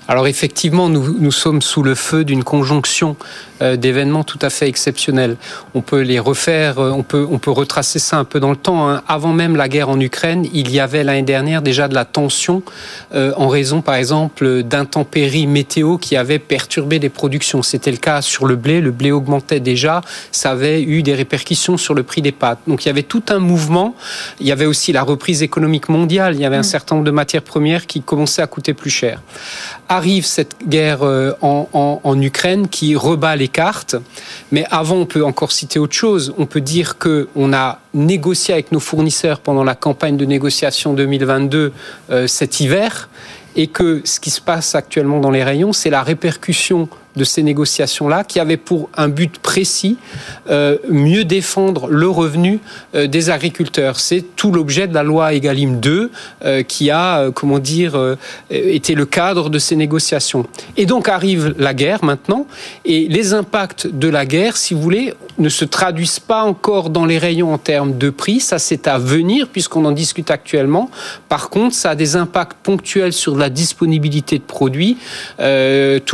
Alors 0.07 0.27
effectivement, 0.27 0.89
nous, 0.89 1.17
nous 1.19 1.33
sommes 1.33 1.63
sous 1.63 1.83
le 1.83 1.95
feu 1.95 2.25
d'une 2.25 2.45
conjonction 2.45 3.17
euh, 3.63 3.77
d'événements 3.77 4.25
tout 4.25 4.39
à 4.43 4.51
fait 4.51 4.69
exceptionnels. 4.69 5.37
On 5.75 5.81
peut 5.81 6.01
les 6.01 6.19
refaire, 6.19 6.79
euh, 6.79 6.91
on 6.91 7.03
peut, 7.03 7.27
on 7.31 7.39
peut 7.39 7.51
retracer 7.51 7.99
ça 7.99 8.19
un 8.19 8.25
peu 8.25 8.39
dans 8.41 8.51
le 8.51 8.57
temps. 8.57 8.91
Hein. 8.91 9.03
Avant 9.09 9.33
même 9.33 9.57
la 9.57 9.69
guerre 9.69 9.89
en 9.89 9.99
Ukraine, 9.99 10.47
il 10.53 10.71
y 10.71 10.81
avait 10.81 11.05
l'année 11.05 11.23
dernière 11.23 11.63
déjà 11.63 11.89
de 11.89 11.95
la 11.95 12.05
tension 12.05 12.63
euh, 13.15 13.33
en 13.37 13.49
raison, 13.49 13.81
par 13.81 13.95
exemple, 13.95 14.63
d'intempéries 14.63 15.47
météo 15.47 15.97
qui 15.97 16.17
avaient 16.17 16.39
perturbé 16.39 16.99
les 16.99 17.09
productions. 17.09 17.63
C'était 17.63 17.93
le 17.93 17.97
cas 17.97 18.21
sur 18.21 18.45
le 18.45 18.57
blé. 18.57 18.81
Le 18.83 18.91
blé 18.91 19.11
augmentait 19.11 19.61
déjà. 19.61 20.03
Ça 20.33 20.51
avait 20.51 20.83
eu 20.83 21.03
des 21.03 21.15
répercussions 21.15 21.79
sur 21.79 21.95
le 21.95 22.03
prix 22.03 22.21
des 22.21 22.33
pâtes. 22.33 22.59
Donc 22.67 22.85
il 22.85 22.89
y 22.89 22.91
avait 22.91 23.05
tout 23.05 23.23
un 23.29 23.39
mouvement. 23.39 23.95
Il 24.41 24.47
y 24.47 24.53
avait 24.53 24.67
aussi 24.67 24.93
la 24.93 25.03
reprise 25.03 25.43
économique 25.43 25.89
mondiale. 25.89 26.35
Il 26.35 26.41
y 26.41 26.45
avait 26.45 26.57
un 26.57 26.61
mm. 26.61 26.65
certain 26.65 26.97
nombre 26.97 27.07
de 27.07 27.13
matières 27.13 27.43
premières 27.43 27.87
qui 27.87 28.03
commençaient 28.03 28.43
à 28.43 28.47
coûter 28.47 28.75
plus 28.75 28.91
cher 28.91 29.23
arrive 29.97 30.27
cette 30.27 30.57
guerre 30.69 31.03
euh, 31.03 31.33
en, 31.41 32.21
Ukraine 32.21 32.69
qui 32.69 32.97
rebat 32.97 33.37
les 33.37 33.49
cartes. 33.49 33.97
Mais 34.53 34.65
avant, 34.71 34.97
on 34.97 35.07
peut 35.07 35.25
encore 35.25 35.53
citer 35.53 35.79
autre 35.79 35.95
chose. 35.95 36.35
On 36.39 36.47
peut 36.47 36.61
dire 36.61 36.99
que 36.99 37.29
on 37.35 37.53
a 37.53 37.81
négocié 37.93 38.55
avec 38.55 38.73
nos 38.73 38.81
fournisseurs 38.81 39.41
pendant 39.41 39.65
la 39.65 39.75
campagne 39.75 40.17
de 40.17 40.25
négociation 40.25 40.95
2022 40.95 41.73
euh, 42.11 42.27
cet 42.27 42.61
hiver 42.61 43.09
et 43.57 43.69
que 43.69 44.03
ce 44.05 44.21
qui 44.21 44.31
se 44.31 44.41
passe 44.41 44.75
actuellement 44.75 45.21
dans 45.21 45.31
les 45.31 45.45
rayons, 45.45 45.73
c'est 45.73 45.91
la 45.91 46.03
répercussion 46.03 46.89
de 47.17 47.25
ces 47.25 47.43
négociations-là 47.43 48.25
qui 48.25 48.41
avaient 48.41 48.57
pour 48.57 48.91
un 48.97 49.09
but 49.09 49.39
précis 49.39 49.97
euh, 50.51 50.79
mieux 50.89 51.25
défendre 51.25 51.87
le 51.89 52.09
revenu 52.09 52.59
euh, 52.95 53.07
des 53.07 53.31
agriculteurs. 53.31 54.01
C'est 54.01 54.25
tout 54.37 54.51
l'objet 54.51 54.89
de 54.89 54.95
la 54.95 55.03
loi 55.03 55.33
Egalim 55.33 55.81
2 55.81 56.11
euh, 56.45 56.63
qui 56.63 56.91
a, 56.91 57.31
comment 57.31 57.59
dire, 57.59 58.17
été 58.51 58.95
le 58.95 59.07
cadre 59.07 59.49
de 59.51 59.59
ces 59.59 59.77
négociations. 59.77 60.47
Et 60.77 60.87
donc 60.87 61.09
arrive 61.09 61.55
la 61.59 61.75
guerre 61.75 62.05
maintenant, 62.05 62.47
et 62.85 63.07
les 63.09 63.35
impacts 63.35 63.87
de 63.87 64.09
la 64.09 64.27
guerre, 64.27 64.57
si 64.57 64.75
vous 64.75 64.81
voulez, 64.81 65.15
ne 65.39 65.49
se 65.49 65.65
traduisent 65.65 66.21
pas 66.21 66.43
encore 66.43 66.91
dans 66.91 67.05
les 67.05 67.19
rayons 67.19 67.53
en 67.53 67.59
termes 67.59 67.97
de 67.97 68.11
prix. 68.11 68.41
Ça, 68.41 68.59
c'est 68.59 68.87
à 68.89 68.99
venir 68.99 69.49
puisqu'on 69.49 69.85
en 69.85 69.93
discute 69.93 70.31
actuellement. 70.31 70.91
Par 71.29 71.51
contre, 71.51 71.75
ça 71.75 71.91
a 71.91 71.95
des 71.95 72.17
impacts 72.17 72.57
ponctuels 72.63 73.13
sur 73.13 73.37
la 73.37 73.51
disponibilité 73.51 74.39
de 74.39 74.45
produits. 74.45 74.97
Tout 75.39 75.43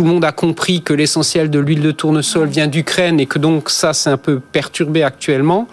le 0.02 0.04
monde 0.04 0.25
a 0.25 0.33
compris 0.33 0.83
l'essentiel 0.93 1.51
de 1.51 1.59
l'huile 1.59 1.83
de 1.83 1.91
tournesol 1.91 2.49
vient 2.49 2.67
d'Ukraine 2.67 3.21
et 3.21 3.27
que 3.27 3.39
donc 3.39 3.71
ça, 3.71 3.93
c'est 3.93 4.11
un 4.11 4.17
peu 4.17 4.41
perturbé 4.41 5.03
actuellement. 5.03 5.69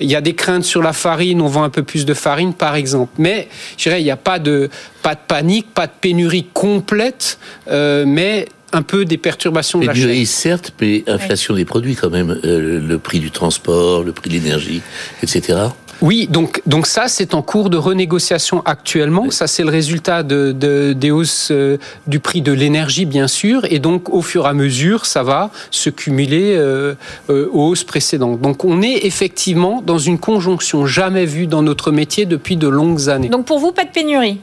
Il 0.00 0.10
y 0.10 0.16
a 0.16 0.20
des 0.20 0.34
craintes 0.34 0.64
sur 0.64 0.82
la 0.82 0.92
farine. 0.92 1.40
On 1.40 1.48
vend 1.48 1.64
un 1.64 1.70
peu 1.70 1.82
plus 1.82 2.04
de 2.04 2.14
farine, 2.14 2.54
par 2.54 2.74
exemple. 2.74 3.12
Mais 3.18 3.48
je 3.76 3.84
dirais, 3.84 4.00
il 4.00 4.04
n'y 4.04 4.10
a 4.10 4.16
pas 4.16 4.38
de, 4.38 4.70
pas 5.02 5.14
de 5.14 5.20
panique, 5.26 5.72
pas 5.74 5.86
de 5.86 5.92
pénurie 6.00 6.46
complète, 6.52 7.38
euh, 7.68 8.04
mais 8.06 8.46
un 8.72 8.82
peu 8.82 9.04
des 9.04 9.18
perturbations 9.18 9.78
de 9.78 9.86
la 9.86 9.94
chaîne. 9.94 10.26
Certes, 10.26 10.72
mais 10.80 11.04
inflation 11.06 11.54
des 11.54 11.64
produits 11.64 11.94
quand 11.94 12.10
même. 12.10 12.38
Euh, 12.44 12.80
le 12.80 12.98
prix 12.98 13.20
du 13.20 13.30
transport, 13.30 14.02
le 14.02 14.12
prix 14.12 14.30
de 14.30 14.34
l'énergie, 14.34 14.82
etc. 15.22 15.58
Oui, 16.02 16.26
donc, 16.28 16.60
donc 16.66 16.88
ça, 16.88 17.06
c'est 17.06 17.32
en 17.32 17.42
cours 17.42 17.70
de 17.70 17.76
renégociation 17.76 18.60
actuellement. 18.64 19.30
Ça, 19.30 19.46
c'est 19.46 19.62
le 19.62 19.70
résultat 19.70 20.24
de, 20.24 20.50
de- 20.50 20.92
des 20.94 21.12
hausses 21.12 21.50
euh, 21.52 21.78
du 22.08 22.18
prix 22.18 22.42
de 22.42 22.50
l'énergie, 22.52 23.06
bien 23.06 23.28
sûr. 23.28 23.64
Et 23.70 23.78
donc, 23.78 24.12
au 24.12 24.20
fur 24.20 24.46
et 24.46 24.48
à 24.48 24.52
mesure, 24.52 25.06
ça 25.06 25.22
va 25.22 25.50
se 25.70 25.90
cumuler 25.90 26.56
euh, 26.56 26.94
euh, 27.30 27.48
aux 27.52 27.68
hausses 27.68 27.84
précédentes. 27.84 28.40
Donc, 28.40 28.64
on 28.64 28.82
est 28.82 29.06
effectivement 29.06 29.80
dans 29.80 29.98
une 29.98 30.18
conjonction 30.18 30.86
jamais 30.86 31.24
vue 31.24 31.46
dans 31.46 31.62
notre 31.62 31.92
métier 31.92 32.26
depuis 32.26 32.56
de 32.56 32.66
longues 32.66 33.08
années. 33.08 33.28
Donc 33.28 33.46
pour 33.46 33.60
vous, 33.60 33.70
pas 33.70 33.84
de 33.84 33.90
pénurie? 33.90 34.40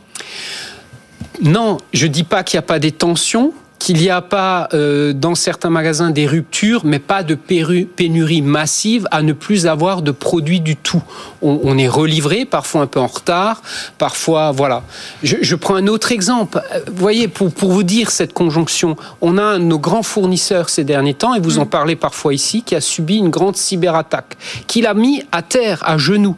Non, 1.42 1.78
je 1.94 2.08
dis 2.08 2.24
pas 2.24 2.44
qu'il 2.44 2.58
n'y 2.58 2.60
a 2.60 2.68
pas 2.68 2.80
des 2.80 2.92
tensions, 2.94 3.54
qu'il 3.80 3.98
n'y 3.98 4.10
a 4.10 4.22
pas 4.22 4.68
euh, 4.74 5.14
dans 5.14 5.36
certains 5.36 5.70
magasins 5.70 6.12
des 6.12 6.28
ruptures, 6.28 6.82
mais 6.84 7.00
pas 7.00 7.24
de 7.24 7.36
pénurie 7.36 8.42
massive 8.42 9.08
à 9.10 9.22
ne 9.22 9.34
plus 9.34 9.66
avoir 9.68 10.02
de 10.02 10.12
produits 10.12 10.60
du 10.60 10.76
tout. 10.76 11.02
On, 11.42 11.62
on 11.64 11.78
est 11.78 11.88
relivré, 11.88 12.44
parfois 12.46 12.82
un 12.82 12.88
peu 12.88 13.00
en 13.00 13.08
retard, 13.08 13.62
parfois 13.98 14.52
voilà. 14.52 14.84
Je, 15.24 15.38
je 15.42 15.56
prends 15.56 15.76
un 15.76 15.88
autre 15.88 16.12
exemple. 16.12 16.62
Euh, 16.74 16.82
Vous 16.88 16.98
voyez, 16.98 17.28
pour, 17.30 17.52
pour 17.52 17.72
vous 17.72 17.84
dire 17.84 18.12
cette 18.12 18.34
conjonction, 18.34 18.98
on 19.22 19.38
a 19.38 19.44
un 19.44 19.60
de 19.60 19.64
nos 19.64 19.80
grands 19.80 20.04
fournisseurs 20.04 20.70
ces 20.70 20.84
derniers 20.84 21.14
temps, 21.14 21.34
et 21.34 21.40
vous 21.40 21.58
en 21.58 21.66
parlez 21.66 21.96
parfois 21.96 22.34
ici, 22.34 22.64
qui 22.64 22.76
a 22.76 22.82
subi 22.82 23.16
une 23.16 23.30
grande 23.30 23.56
cyberattaque, 23.56 24.38
qui 24.68 24.82
l'a 24.82 24.94
mis 24.94 25.24
à 25.32 25.42
terre, 25.42 25.82
à 25.86 25.98
genoux 25.98 26.36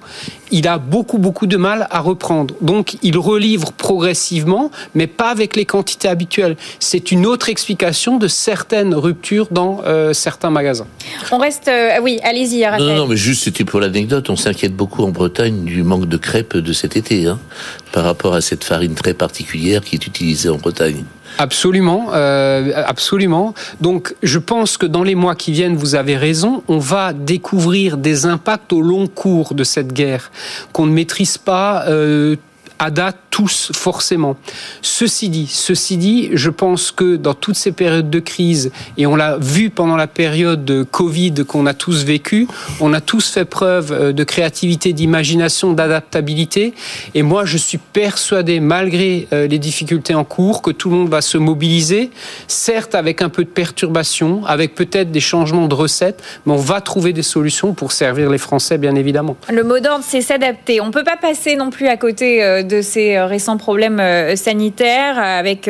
il 0.51 0.67
a 0.67 0.77
beaucoup 0.77 1.17
beaucoup 1.17 1.48
de 1.48 1.58
mal 1.58 1.88
à 1.89 2.00
reprendre. 2.00 2.55
Donc 2.62 2.98
il 3.01 3.17
relivre 3.17 3.72
progressivement, 3.72 4.72
mais 4.96 5.08
pas 5.08 5.29
avec 5.29 5.55
les 5.55 5.65
quantités 5.65 6.08
habituelles. 6.08 6.58
C'est 6.79 7.12
une 7.12 7.25
autre 7.25 7.50
explication 7.50 8.17
de 8.17 8.27
certaines 8.27 8.93
ruptures 8.93 9.48
dans 9.51 9.81
euh, 9.86 10.13
certains 10.13 10.50
magasins. 10.50 10.88
On 11.31 11.38
reste. 11.38 11.67
euh, 11.67 12.00
oui, 12.01 12.20
allez-y, 12.24 12.65
Raphaël. 12.65 12.88
non, 12.88 12.96
non, 12.96 13.08
mais 13.08 13.17
juste 13.17 13.43
c'était 13.43 13.65
pour 13.65 13.79
l'anecdote. 13.79 14.29
On 14.29 14.36
s'inquiète 14.36 14.75
beaucoup 14.75 15.03
en 15.03 15.10
Bretagne 15.10 15.63
du 15.63 15.84
manque 15.84 16.08
de 16.08 16.17
crêpes 16.17 16.58
de 16.58 16.74
cet 16.74 16.98
été, 16.98 17.27
hein, 17.27 17.39
par 17.91 18.03
rapport 18.03 18.34
à 18.34 18.41
cette 18.41 18.63
farine 18.63 18.96
très 18.96 19.13
particulière 19.13 19.81
qui 19.81 19.96
est 19.96 20.05
utilisée 20.08 20.50
en 20.50 20.58
Bretagne. 20.58 21.03
Absolument, 21.42 22.10
euh, 22.14 22.84
absolument. 22.86 23.56
Donc, 23.80 24.14
je 24.22 24.38
pense 24.38 24.78
que 24.78 24.86
dans 24.86 25.02
les 25.02 25.16
mois 25.16 25.34
qui 25.34 25.52
viennent, 25.52 25.76
vous 25.76 25.96
avez 25.96 26.16
raison, 26.16 26.62
on 26.68 26.78
va 26.78 27.14
découvrir 27.14 27.98
des 27.98 28.28
impacts 28.28 28.72
au 28.72 28.82
long 28.82 29.08
cours 29.08 29.56
de 29.56 29.64
cette 29.64 29.92
guerre 29.92 30.32
qu'on 30.72 30.86
ne 30.86 30.92
maîtrise 30.92 31.40
pas. 31.40 31.86
Euh, 31.88 32.36
date 32.90 33.18
tous 33.30 33.72
forcément. 33.74 34.36
Ceci 34.82 35.30
dit, 35.30 35.48
ceci 35.48 35.98
dit, 35.98 36.30
je 36.34 36.50
pense 36.50 36.92
que 36.92 37.16
dans 37.16 37.34
toutes 37.34 37.56
ces 37.56 37.72
périodes 37.72 38.10
de 38.10 38.20
crise, 38.20 38.72
et 38.98 39.06
on 39.06 39.16
l'a 39.16 39.38
vu 39.38 39.70
pendant 39.70 39.96
la 39.96 40.08
période 40.08 40.66
de 40.66 40.84
Covid 40.84 41.34
qu'on 41.48 41.66
a 41.66 41.74
tous 41.74 42.04
vécu, 42.04 42.48
on 42.80 42.94
a 42.94 43.02
tous 43.02 43.30
fait 43.30 43.46
preuve 43.46 43.92
euh, 43.92 44.12
de 44.12 44.24
créativité, 44.24 44.94
d'imagination, 44.94 45.74
d'adaptabilité. 45.74 46.74
Et 47.16 47.24
moi, 47.24 47.46
je 47.46 47.58
suis 47.58 47.78
persuadé, 47.78 48.60
malgré 48.60 49.28
euh, 49.34 49.48
les 49.48 49.60
difficultés 49.60 50.14
en 50.14 50.24
cours, 50.24 50.62
que 50.62 50.72
tout 50.72 50.90
le 50.90 50.98
monde 50.98 51.10
va 51.10 51.22
se 51.22 51.38
mobiliser, 51.38 52.12
certes 52.48 52.96
avec 52.96 53.22
un 53.22 53.30
peu 53.30 53.44
de 53.44 53.50
perturbation, 53.50 54.46
avec 54.46 54.76
peut-être 54.76 55.12
des 55.12 55.20
changements 55.20 55.68
de 55.68 55.76
recettes, 55.76 56.22
mais 56.46 56.54
on 56.54 56.58
va 56.58 56.82
trouver 56.82 57.14
des 57.14 57.24
solutions 57.24 57.74
pour 57.74 57.92
servir 57.92 58.30
les 58.30 58.38
Français, 58.38 58.78
bien 58.78 58.96
évidemment. 58.96 59.38
Le 59.50 59.64
mot 59.64 59.80
d'ordre, 59.80 60.04
c'est 60.08 60.22
s'adapter. 60.22 60.82
On 60.82 60.88
ne 60.88 60.92
peut 60.92 61.04
pas 61.04 61.18
passer 61.18 61.56
non 61.56 61.70
plus 61.70 61.88
à 61.88 61.98
côté 61.98 62.44
euh, 62.44 62.64
de 62.72 62.82
ces 62.82 63.16
euh, 63.16 63.25
récents 63.25 63.58
problèmes 63.58 64.00
euh, 64.00 64.36
sanitaires 64.36 65.20
euh, 65.20 65.40
avec 65.40 65.70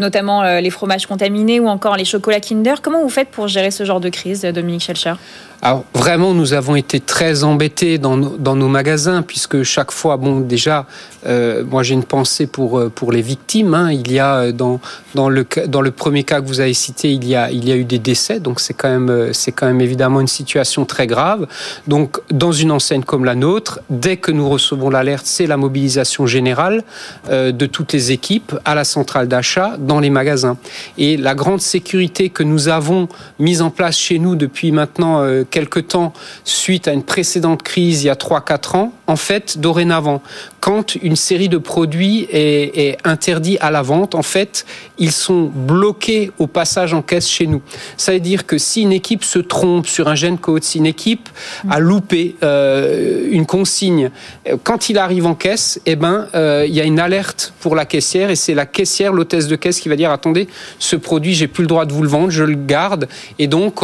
notamment 0.00 0.42
euh, 0.42 0.60
les 0.60 0.70
fromages 0.70 1.06
contaminés 1.06 1.60
ou 1.60 1.68
encore 1.68 1.96
les 1.96 2.04
chocolats 2.04 2.40
Kinder. 2.40 2.82
Comment 2.82 3.02
vous 3.02 3.10
faites 3.10 3.28
pour 3.28 3.46
gérer 3.46 3.70
ce 3.70 3.84
genre 3.84 4.00
de 4.00 4.08
crise, 4.08 4.42
Dominique 4.42 4.82
Schelcher? 4.82 5.14
Alors 5.62 5.84
vraiment, 5.92 6.32
nous 6.32 6.54
avons 6.54 6.74
été 6.74 7.00
très 7.00 7.44
embêtés 7.44 7.98
dans 7.98 8.16
nos, 8.16 8.68
magasins 8.68 9.20
puisque 9.20 9.62
chaque 9.62 9.90
fois, 9.92 10.16
bon, 10.16 10.40
déjà, 10.40 10.86
euh, 11.26 11.62
moi 11.68 11.82
j'ai 11.82 11.92
une 11.92 12.04
pensée 12.04 12.46
pour 12.46 12.78
euh, 12.78 12.88
pour 12.88 13.12
les 13.12 13.20
victimes. 13.20 13.74
hein. 13.74 13.92
Il 13.92 14.10
y 14.10 14.18
a 14.18 14.52
dans 14.52 14.80
dans 15.14 15.28
le 15.28 15.46
dans 15.66 15.82
le 15.82 15.90
premier 15.90 16.24
cas 16.24 16.40
que 16.40 16.46
vous 16.46 16.60
avez 16.60 16.72
cité, 16.72 17.12
il 17.12 17.28
y 17.28 17.36
a 17.36 17.50
il 17.50 17.68
y 17.68 17.72
a 17.72 17.76
eu 17.76 17.84
des 17.84 17.98
décès, 17.98 18.40
donc 18.40 18.58
c'est 18.58 18.72
quand 18.72 18.88
même 18.88 19.32
quand 19.54 19.66
même 19.66 19.82
évidemment 19.82 20.22
une 20.22 20.28
situation 20.28 20.86
très 20.86 21.06
grave. 21.06 21.46
Donc 21.86 22.20
dans 22.30 22.52
une 22.52 22.70
enseigne 22.70 23.02
comme 23.02 23.26
la 23.26 23.34
nôtre, 23.34 23.80
dès 23.90 24.16
que 24.16 24.32
nous 24.32 24.48
recevons 24.48 24.88
l'alerte, 24.88 25.26
c'est 25.26 25.46
la 25.46 25.58
mobilisation 25.58 26.26
générale 26.26 26.84
de 27.30 27.66
toutes 27.66 27.92
les 27.92 28.12
équipes 28.12 28.54
à 28.64 28.74
la 28.74 28.84
centrale 28.84 29.28
d'achat 29.28 29.76
les 29.98 30.10
magasins. 30.10 30.56
Et 30.98 31.16
la 31.16 31.34
grande 31.34 31.60
sécurité 31.60 32.28
que 32.28 32.42
nous 32.42 32.68
avons 32.68 33.08
mise 33.38 33.62
en 33.62 33.70
place 33.70 33.98
chez 33.98 34.18
nous 34.18 34.36
depuis 34.36 34.70
maintenant 34.70 35.20
euh, 35.20 35.44
quelques 35.50 35.88
temps 35.88 36.12
suite 36.44 36.86
à 36.86 36.92
une 36.92 37.02
précédente 37.02 37.62
crise 37.62 38.04
il 38.04 38.06
y 38.06 38.10
a 38.10 38.14
3-4 38.14 38.76
ans, 38.76 38.92
en 39.06 39.16
fait, 39.16 39.58
dorénavant, 39.58 40.22
quand 40.60 40.94
une 40.94 41.16
série 41.16 41.48
de 41.48 41.58
produits 41.58 42.28
est, 42.30 42.78
est 42.78 42.98
interdit 43.04 43.58
à 43.60 43.70
la 43.70 43.82
vente, 43.82 44.14
en 44.14 44.22
fait, 44.22 44.66
ils 45.00 45.12
sont 45.12 45.50
bloqués 45.52 46.30
au 46.38 46.46
passage 46.46 46.94
en 46.94 47.02
caisse 47.02 47.26
chez 47.26 47.46
nous. 47.46 47.62
Ça 47.96 48.12
veut 48.12 48.20
dire 48.20 48.46
que 48.46 48.58
si 48.58 48.82
une 48.82 48.92
équipe 48.92 49.24
se 49.24 49.38
trompe 49.38 49.86
sur 49.86 50.08
un 50.08 50.14
gène 50.14 50.38
code, 50.38 50.62
si 50.62 50.78
une 50.78 50.86
équipe 50.86 51.28
a 51.68 51.80
loupé 51.80 52.36
euh, 52.42 53.26
une 53.30 53.46
consigne, 53.46 54.10
euh, 54.46 54.56
quand 54.62 54.90
il 54.90 54.98
arrive 54.98 55.26
en 55.26 55.34
caisse, 55.34 55.80
eh 55.86 55.96
ben, 55.96 56.28
euh, 56.34 56.66
il 56.68 56.74
y 56.74 56.80
a 56.80 56.84
une 56.84 57.00
alerte 57.00 57.54
pour 57.60 57.74
la 57.74 57.86
caissière 57.86 58.30
et 58.30 58.36
c'est 58.36 58.54
la 58.54 58.66
caissière, 58.66 59.14
l'hôtesse 59.14 59.48
de 59.48 59.56
caisse 59.56 59.80
qui 59.80 59.88
va 59.88 59.96
dire 59.96 60.10
attendez, 60.10 60.48
ce 60.78 60.96
produit, 60.96 61.34
j'ai 61.34 61.48
plus 61.48 61.62
le 61.62 61.68
droit 61.68 61.86
de 61.86 61.92
vous 61.94 62.02
le 62.02 62.08
vendre, 62.08 62.30
je 62.30 62.44
le 62.44 62.54
garde. 62.54 63.08
Et 63.38 63.46
donc, 63.46 63.82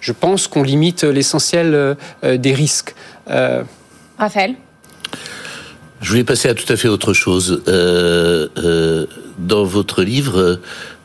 je 0.00 0.12
pense 0.12 0.48
qu'on 0.48 0.62
limite 0.62 1.04
l'essentiel 1.04 1.96
des 2.22 2.54
risques. 2.54 2.94
Raphaël? 4.18 4.56
Je 6.04 6.10
voulais 6.10 6.24
passer 6.24 6.50
à 6.50 6.54
tout 6.54 6.70
à 6.70 6.76
fait 6.76 6.88
autre 6.88 7.14
chose. 7.14 7.62
Euh, 7.66 8.46
euh, 8.58 9.06
dans 9.38 9.64
votre 9.64 10.02
livre, 10.02 10.38
euh, 10.38 10.56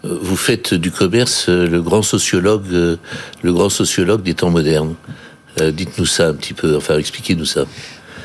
vous 0.04 0.36
faites 0.36 0.74
du 0.74 0.92
commerce 0.92 1.48
le 1.48 1.82
grand 1.82 2.02
sociologue, 2.02 2.66
le 2.70 3.54
grand 3.54 3.70
sociologue 3.70 4.24
des 4.24 4.34
temps 4.34 4.50
modernes. 4.50 4.96
Dites-nous 5.58 6.06
ça 6.06 6.28
un 6.28 6.34
petit 6.34 6.54
peu, 6.54 6.76
enfin 6.76 6.98
expliquez-nous 6.98 7.46
ça. 7.46 7.64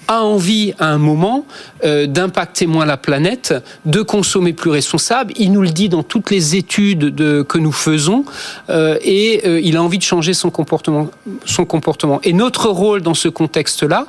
a 0.10 0.24
envie 0.24 0.74
à 0.80 0.88
un 0.88 0.98
moment 0.98 1.46
euh, 1.86 2.08
d'impacter 2.08 2.66
moins 2.66 2.86
la 2.86 2.98
planète, 2.98 3.54
de 3.86 4.02
consommer 4.02 4.54
plus 4.54 4.72
responsable. 4.72 5.34
Il 5.38 5.52
nous 5.52 5.62
le 5.62 5.70
dit 5.70 5.88
dans 5.88 6.02
toutes 6.02 6.32
les 6.32 6.56
études 6.56 7.14
de, 7.16 7.44
que 7.44 7.60
nous 7.60 7.72
faisons 7.72 8.26
euh, 8.70 8.98
et 9.04 9.42
euh, 9.46 9.62
il 9.62 9.78
a 9.78 9.84
envie 9.84 10.00
de 10.00 10.04
changer 10.04 10.34
son 10.34 10.50
comportement, 10.50 11.12
son 11.46 11.66
comportement. 11.66 12.20
Et 12.24 12.34
notre 12.34 12.70
rôle 12.70 13.02
dans 13.02 13.14
ce 13.14 13.30
contexte-là 13.30 14.08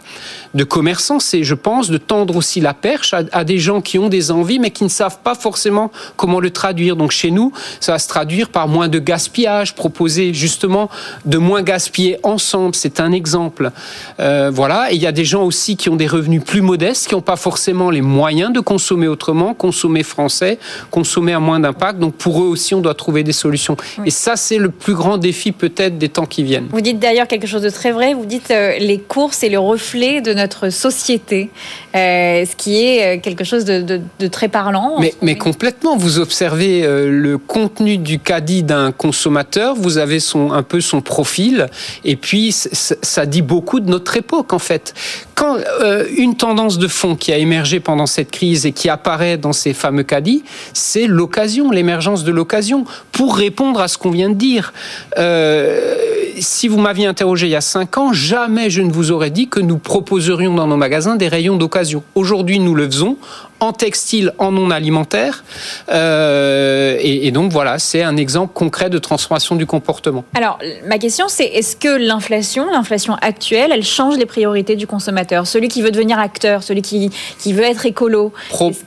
de 0.54 0.64
commerçant, 0.64 1.20
c'est, 1.20 1.44
je 1.44 1.54
pense, 1.54 1.90
de 1.90 1.98
tendre 1.98 2.36
aussi 2.36 2.60
la 2.60 2.74
perche 2.74 3.14
à, 3.14 3.22
à, 3.32 3.44
des 3.44 3.58
gens 3.58 3.80
qui 3.80 3.98
ont 3.98 4.08
des 4.08 4.30
envies 4.30 4.58
mais 4.58 4.70
qui 4.70 4.84
ne 4.84 4.88
savent 4.88 5.18
pas 5.22 5.34
forcément 5.34 5.90
comment 6.16 6.40
le 6.40 6.50
traduire. 6.50 6.96
Donc 6.96 7.12
chez 7.12 7.30
nous, 7.30 7.52
ça 7.80 7.92
va 7.92 7.98
se 7.98 8.08
traduire 8.08 8.48
par 8.48 8.68
moins 8.68 8.88
de 8.88 8.98
gaspillage, 8.98 9.74
proposer 9.74 10.34
justement 10.34 10.90
de 11.24 11.38
moins 11.38 11.62
gaspiller 11.62 12.18
ensemble. 12.22 12.74
C'est 12.74 13.00
un 13.00 13.12
exemple. 13.12 13.70
voilà. 14.18 14.92
Et 14.92 14.96
il 14.96 15.02
y 15.02 15.06
a 15.06 15.12
des 15.12 15.24
gens 15.24 15.44
aussi 15.44 15.76
qui 15.76 15.88
ont 15.88 15.96
des 15.96 16.06
revenus 16.06 16.42
plus 16.44 16.62
modestes, 16.62 17.08
qui 17.08 17.14
n'ont 17.14 17.20
pas 17.20 17.36
forcément 17.36 17.90
les 17.90 18.02
moyens 18.02 18.52
de 18.52 18.60
consommer 18.60 19.08
autrement, 19.08 19.54
consommer 19.54 20.02
français, 20.02 20.58
consommer 20.90 21.32
à 21.32 21.40
moins 21.40 21.60
d'impact. 21.60 21.98
Donc 21.98 22.14
pour 22.14 22.42
eux 22.42 22.46
aussi, 22.46 22.74
on 22.74 22.80
doit 22.80 22.94
trouver 22.94 23.22
des 23.22 23.32
solutions. 23.32 23.76
Et 24.04 24.10
ça, 24.10 24.36
c'est 24.36 24.58
le 24.58 24.70
plus 24.70 24.94
grand 24.94 25.18
défi 25.18 25.52
peut-être 25.52 25.98
des 25.98 26.08
temps 26.08 26.26
qui 26.26 26.42
viennent. 26.42 26.68
Vous 26.70 26.80
dites 26.80 26.98
d'ailleurs 26.98 27.26
quelque 27.26 27.46
chose 27.46 27.62
de 27.62 27.70
très 27.70 27.92
vrai. 27.92 28.14
Vous 28.14 28.26
dites 28.26 28.50
euh, 28.50 28.78
les 28.78 28.98
courses 28.98 29.42
et 29.42 29.48
le 29.48 29.58
reflet 29.58 30.20
de 30.20 30.32
notre 30.40 30.70
société, 30.70 31.50
euh, 31.94 32.44
ce 32.44 32.56
qui 32.56 32.82
est 32.82 33.18
euh, 33.18 33.20
quelque 33.20 33.44
chose 33.44 33.64
de, 33.64 34.00
très 34.28 34.48
parlant. 34.48 34.96
Mais, 35.00 35.14
mais, 35.22 35.36
complètement. 35.36 35.96
Vous 35.96 36.18
observez 36.18 36.82
le 36.82 37.38
contenu 37.38 37.98
du 37.98 38.18
caddie 38.18 38.62
d'un 38.62 38.92
consommateur, 38.92 39.74
vous 39.74 39.98
avez 39.98 40.20
son, 40.20 40.52
un 40.52 40.62
peu 40.62 40.80
son 40.80 41.00
profil, 41.00 41.66
et 42.04 42.16
puis 42.16 42.52
ça 42.52 43.26
dit 43.26 43.42
beaucoup 43.42 43.80
de 43.80 43.90
notre 43.90 44.16
époque 44.16 44.52
en 44.52 44.58
fait. 44.58 44.94
Quand 45.34 45.56
euh, 45.80 46.04
une 46.16 46.36
tendance 46.36 46.78
de 46.78 46.86
fond 46.86 47.16
qui 47.16 47.32
a 47.32 47.38
émergé 47.38 47.80
pendant 47.80 48.06
cette 48.06 48.30
crise 48.30 48.66
et 48.66 48.72
qui 48.72 48.88
apparaît 48.88 49.38
dans 49.38 49.54
ces 49.54 49.72
fameux 49.72 50.02
caddies, 50.02 50.44
c'est 50.74 51.06
l'occasion, 51.06 51.70
l'émergence 51.70 52.24
de 52.24 52.32
l'occasion, 52.32 52.84
pour 53.12 53.36
répondre 53.36 53.80
à 53.80 53.88
ce 53.88 53.96
qu'on 53.96 54.10
vient 54.10 54.28
de 54.28 54.34
dire. 54.34 54.72
Euh, 55.16 55.96
si 56.38 56.68
vous 56.68 56.78
m'aviez 56.78 57.06
interrogé 57.06 57.46
il 57.46 57.50
y 57.50 57.56
a 57.56 57.60
cinq 57.60 57.98
ans, 57.98 58.12
jamais 58.12 58.70
je 58.70 58.82
ne 58.82 58.92
vous 58.92 59.10
aurais 59.12 59.30
dit 59.30 59.48
que 59.48 59.60
nous 59.60 59.78
proposerions 59.78 60.54
dans 60.54 60.66
nos 60.66 60.76
magasins 60.76 61.16
des 61.16 61.28
rayons 61.28 61.56
d'occasion. 61.56 62.02
Aujourd'hui, 62.14 62.58
nous 62.58 62.74
le 62.74 62.86
faisons 62.86 63.16
en 63.60 63.72
textile, 63.72 64.32
en 64.38 64.52
non 64.52 64.70
alimentaire. 64.70 65.44
Euh, 65.90 66.96
et, 67.00 67.30
donc 67.30 67.52
voilà, 67.52 67.78
c'est 67.78 68.02
un 68.02 68.16
exemple 68.16 68.52
concret 68.54 68.90
de 68.90 68.98
transformation 68.98 69.54
du 69.54 69.66
comportement. 69.66 70.24
Alors, 70.34 70.58
ma 70.86 70.98
question, 70.98 71.26
c'est 71.28 71.44
est-ce 71.44 71.76
que 71.76 71.88
l'inflation, 71.88 72.70
l'inflation 72.70 73.14
actuelle, 73.20 73.70
elle 73.72 73.84
change 73.84 74.16
les 74.16 74.26
priorités 74.26 74.76
du 74.76 74.86
consommateur? 74.86 75.46
Celui 75.46 75.68
qui 75.68 75.82
veut 75.82 75.90
devenir 75.90 76.18
acteur, 76.18 76.62
celui 76.62 76.82
qui, 76.82 77.10
qui 77.38 77.52
veut 77.52 77.64
être 77.64 77.84
écolo, 77.86 78.32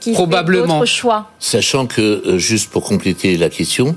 qui 0.00 0.12
probablement. 0.12 0.80
Fait 0.80 0.86
choix? 0.86 1.30
Sachant 1.38 1.86
que, 1.86 2.00
euh, 2.00 2.38
juste 2.38 2.70
pour 2.70 2.82
compléter 2.82 3.36
la 3.36 3.48
question, 3.48 3.96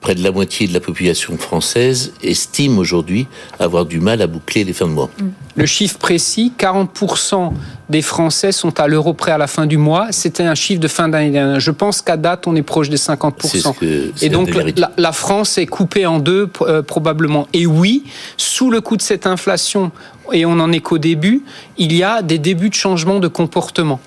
près 0.00 0.14
de 0.14 0.22
la 0.22 0.30
moitié 0.30 0.66
de 0.68 0.72
la 0.72 0.80
population 0.80 1.36
française 1.36 2.12
estime 2.22 2.78
aujourd'hui 2.78 3.26
avoir 3.58 3.86
du 3.86 4.00
mal 4.00 4.22
à 4.22 4.26
boucler 4.26 4.64
les 4.64 4.72
fins 4.72 4.86
de 4.86 4.92
mois. 4.92 5.10
Le 5.54 5.66
chiffre 5.66 5.98
précis, 5.98 6.52
40% 6.58 7.52
des 7.88 8.02
Français 8.02 8.52
sont 8.52 8.78
à 8.78 8.88
l'euro 8.88 9.14
près 9.14 9.32
à 9.32 9.38
la 9.38 9.46
fin 9.46 9.66
du 9.66 9.78
mois. 9.78 10.08
C'était 10.10 10.42
un 10.42 10.54
chiffre 10.54 10.80
de 10.80 10.88
fin 10.88 11.08
d'année 11.08 11.30
dernière. 11.30 11.60
Je 11.60 11.70
pense 11.70 12.02
qu'à 12.02 12.16
date, 12.16 12.46
on 12.46 12.54
est 12.56 12.62
proche 12.62 12.90
des 12.90 12.98
50%. 12.98 13.74
Et 14.22 14.28
donc, 14.28 14.50
la, 14.96 15.12
France 15.12 15.58
est 15.58 15.66
coupée 15.66 16.06
en 16.06 16.18
deux, 16.18 16.50
euh, 16.60 16.82
probablement. 16.82 17.48
Et 17.52 17.66
oui, 17.66 18.04
sous 18.36 18.70
le 18.70 18.80
coup 18.80 18.96
de 18.96 19.02
cette 19.02 19.26
inflation, 19.26 19.92
et 20.32 20.44
on 20.44 20.58
en 20.60 20.72
est 20.72 20.80
qu'au 20.80 20.98
début, 20.98 21.42
il 21.78 21.94
y 21.94 22.02
a 22.02 22.22
des 22.22 22.38
débuts 22.38 22.68
de 22.68 22.74
changement 22.74 23.18
de 23.18 23.28
comportement 23.28 24.00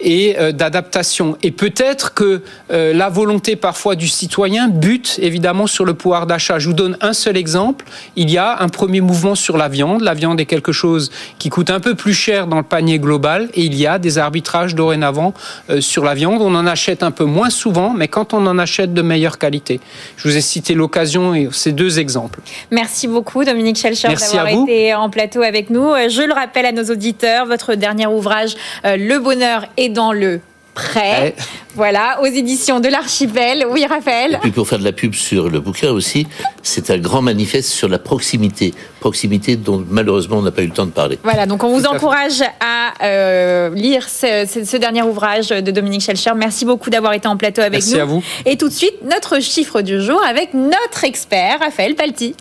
et 0.00 0.36
euh, 0.38 0.52
d'adaptation. 0.52 1.36
Et 1.42 1.50
peut-être 1.50 2.14
que 2.14 2.42
euh, 2.70 2.92
la 2.92 3.08
volonté 3.08 3.56
parfois 3.56 3.94
du 3.96 4.08
citoyen 4.08 4.68
bute 4.68 5.18
évidemment 5.20 5.66
sur 5.66 5.84
le 5.84 5.94
pouvoir 5.94 6.26
d'achat. 6.26 6.58
Je 6.58 6.68
vous 6.68 6.74
donne 6.74 6.96
un 7.00 7.12
seul 7.12 7.36
exemple. 7.36 7.84
Il 8.16 8.30
y 8.30 8.38
a 8.38 8.60
un 8.60 8.68
premier 8.68 9.00
mouvement 9.00 9.34
sur 9.34 9.56
la 9.56 9.68
viande. 9.68 10.02
La 10.02 10.14
viande 10.14 10.40
est 10.40 10.46
quelque 10.46 10.72
chose 10.72 11.10
qui 11.38 11.48
coûte 11.48 11.70
un 11.70 11.80
peu 11.80 11.94
plus 11.94 12.14
cher 12.14 12.46
dans 12.46 12.58
le 12.58 12.62
panier 12.62 12.98
global 12.98 13.48
et 13.54 13.62
il 13.62 13.74
y 13.74 13.86
a 13.86 13.98
des 13.98 14.18
arbitrages 14.18 14.74
dorénavant 14.74 15.34
euh, 15.70 15.80
sur 15.80 16.04
la 16.04 16.14
viande. 16.14 16.40
On 16.42 16.54
en 16.54 16.66
achète 16.66 17.02
un 17.02 17.10
peu 17.10 17.24
moins 17.24 17.50
souvent, 17.50 17.94
mais 17.94 18.08
quand 18.08 18.34
on 18.34 18.46
en 18.46 18.58
achète 18.58 18.94
de 18.94 19.02
meilleure 19.02 19.38
qualité. 19.38 19.80
Je 20.16 20.28
vous 20.28 20.36
ai 20.36 20.40
cité 20.40 20.74
l'occasion 20.74 21.34
et 21.34 21.48
ces 21.52 21.72
deux 21.72 21.98
exemples. 21.98 22.40
Merci 22.70 23.08
beaucoup 23.08 23.44
Dominique 23.44 23.76
Schelcher 23.76 24.08
d'avoir 24.08 24.48
été 24.48 24.94
en 24.94 25.10
plateau 25.10 25.42
avec 25.42 25.70
nous. 25.70 25.92
Je 26.08 26.22
le 26.22 26.32
rappelle 26.32 26.66
à 26.66 26.72
nos 26.72 26.84
auditeurs, 26.84 27.46
votre 27.46 27.74
dernier 27.74 28.06
ouvrage, 28.06 28.54
Le 28.84 29.18
bonheur 29.18 29.53
est 29.76 29.88
dans 29.88 30.12
le 30.12 30.40
prêt. 30.74 31.34
Voilà, 31.74 32.20
aux 32.20 32.26
éditions 32.26 32.80
de 32.80 32.88
l'Archipel. 32.88 33.66
Oui, 33.70 33.86
Raphaël. 33.86 34.34
Et 34.34 34.38
puis 34.38 34.50
pour 34.50 34.68
faire 34.68 34.78
de 34.78 34.84
la 34.84 34.92
pub 34.92 35.14
sur 35.14 35.48
le 35.48 35.60
bouquin 35.60 35.90
aussi, 35.90 36.26
c'est 36.62 36.90
un 36.90 36.98
grand 36.98 37.22
manifeste 37.22 37.70
sur 37.70 37.88
la 37.88 37.98
proximité. 37.98 38.74
Proximité 39.00 39.56
dont 39.56 39.84
malheureusement 39.88 40.38
on 40.38 40.42
n'a 40.42 40.50
pas 40.50 40.62
eu 40.62 40.66
le 40.66 40.72
temps 40.72 40.86
de 40.86 40.90
parler. 40.90 41.18
Voilà, 41.22 41.46
donc 41.46 41.64
on 41.64 41.76
vous 41.76 41.86
encourage 41.86 42.42
à 42.60 43.04
euh, 43.04 43.70
lire 43.74 44.08
ce, 44.08 44.76
dernier 44.76 45.02
ouvrage 45.02 45.48
de 45.48 45.70
Dominique 45.70 46.02
Schelcher. 46.02 46.32
Merci 46.36 46.64
beaucoup 46.64 46.90
d'avoir 46.90 47.12
été 47.12 47.28
en 47.28 47.36
plateau 47.36 47.62
avec 47.62 47.80
nous. 47.80 47.96
Merci 47.96 48.00
à 48.00 48.04
vous. 48.04 48.22
Et 48.44 48.56
tout 48.56 48.68
de 48.68 48.74
suite, 48.74 48.94
notre 49.02 49.40
chiffre 49.40 49.80
du 49.80 50.00
jour 50.00 50.20
avec 50.28 50.54
notre 50.54 51.04
expert, 51.04 51.58
Raphaël 51.60 51.94
Palti. 51.94 52.34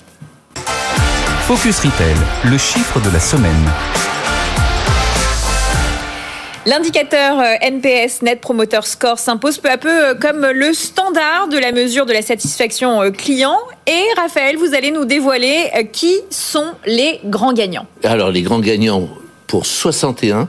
Focus 1.48 1.80
Retail, 1.80 2.16
le 2.46 2.58
chiffre 2.58 3.00
de 3.02 3.10
la 3.10 3.20
semaine. 3.20 4.13
L'indicateur 6.66 7.40
euh, 7.42 7.56
NPS, 7.60 8.22
Net 8.22 8.40
Promoter 8.40 8.80
Score, 8.84 9.20
s'impose 9.20 9.58
peu 9.58 9.70
à 9.70 9.78
peu 9.78 9.90
euh, 9.90 10.16
comme 10.16 10.46
le 10.46 10.74
standard 10.74 11.50
de 11.50 11.58
la 11.58 11.74
mesure 11.74 12.06
de 12.06 12.14
la 12.14 12.22
satisfaction 12.22 13.02
euh, 13.02 13.12
client. 13.12 13.58
Et 13.86 14.02
Raphaël, 14.16 14.56
vous 14.56 14.74
allez 14.74 14.92
nous 14.92 15.04
dévoiler 15.04 15.70
qui 15.92 16.22
sont 16.30 16.68
les 16.86 17.20
grands 17.26 17.52
gagnants. 17.52 17.86
Alors, 18.06 18.32
les 18.32 18.44
grands 18.44 18.62
gagnants 18.62 19.10
pour 19.54 19.68
61, 19.68 20.48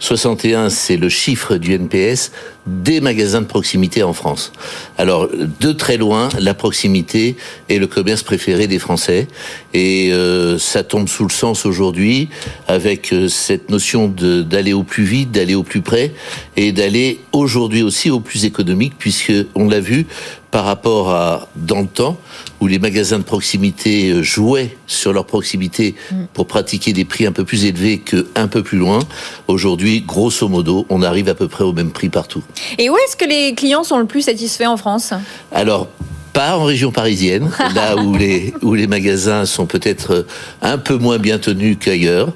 61, 0.00 0.70
c'est 0.70 0.96
le 0.96 1.08
chiffre 1.08 1.54
du 1.56 1.72
NPS 1.72 2.32
des 2.66 3.00
magasins 3.00 3.42
de 3.42 3.46
proximité 3.46 4.02
en 4.02 4.12
France. 4.12 4.50
Alors, 4.98 5.28
de 5.60 5.70
très 5.70 5.96
loin, 5.96 6.28
la 6.36 6.52
proximité 6.52 7.36
est 7.68 7.78
le 7.78 7.86
commerce 7.86 8.24
préféré 8.24 8.66
des 8.66 8.80
Français. 8.80 9.28
Et 9.72 10.12
euh, 10.12 10.58
ça 10.58 10.82
tombe 10.82 11.08
sous 11.08 11.22
le 11.22 11.30
sens 11.30 11.64
aujourd'hui 11.64 12.28
avec 12.66 13.12
euh, 13.12 13.28
cette 13.28 13.70
notion 13.70 14.08
d'aller 14.08 14.72
au 14.72 14.82
plus 14.82 15.04
vite, 15.04 15.30
d'aller 15.30 15.54
au 15.54 15.62
plus 15.62 15.80
près 15.80 16.12
et 16.56 16.72
d'aller 16.72 17.20
aujourd'hui 17.30 17.84
aussi 17.84 18.10
au 18.10 18.18
plus 18.18 18.46
économique 18.46 18.94
puisque 18.98 19.32
on 19.54 19.68
l'a 19.68 19.80
vu, 19.80 20.08
par 20.50 20.64
rapport 20.64 21.10
à 21.10 21.48
dans 21.54 21.82
le 21.82 21.86
temps 21.86 22.18
où 22.60 22.66
les 22.66 22.78
magasins 22.78 23.18
de 23.18 23.24
proximité 23.24 24.10
euh, 24.10 24.22
jouaient 24.22 24.76
sur 24.86 25.12
leur 25.12 25.24
proximité 25.24 25.94
mm. 26.10 26.24
pour 26.34 26.46
pratiquer 26.46 26.92
des 26.92 27.04
prix 27.04 27.26
un 27.26 27.32
peu 27.32 27.44
plus 27.44 27.64
élevés 27.64 27.98
que 27.98 28.28
un 28.34 28.48
peu 28.48 28.62
plus 28.62 28.78
loin. 28.78 29.00
Aujourd'hui, 29.48 30.02
grosso 30.02 30.48
modo, 30.48 30.86
on 30.88 31.02
arrive 31.02 31.28
à 31.28 31.34
peu 31.34 31.48
près 31.48 31.64
au 31.64 31.72
même 31.72 31.90
prix 31.90 32.08
partout. 32.08 32.42
Et 32.78 32.90
où 32.90 32.96
est-ce 32.96 33.16
que 33.16 33.24
les 33.24 33.54
clients 33.54 33.84
sont 33.84 33.98
le 33.98 34.06
plus 34.06 34.22
satisfaits 34.22 34.66
en 34.66 34.76
France? 34.76 35.12
Alors, 35.52 35.88
pas 36.32 36.56
en 36.56 36.64
région 36.64 36.92
parisienne, 36.92 37.50
là 37.74 37.96
où 37.96 38.16
les 38.16 38.54
où 38.62 38.74
les 38.74 38.86
magasins 38.86 39.44
sont 39.46 39.66
peut-être 39.66 40.26
un 40.62 40.78
peu 40.78 40.96
moins 40.96 41.18
bien 41.18 41.38
tenus 41.38 41.76
qu'ailleurs, 41.80 42.28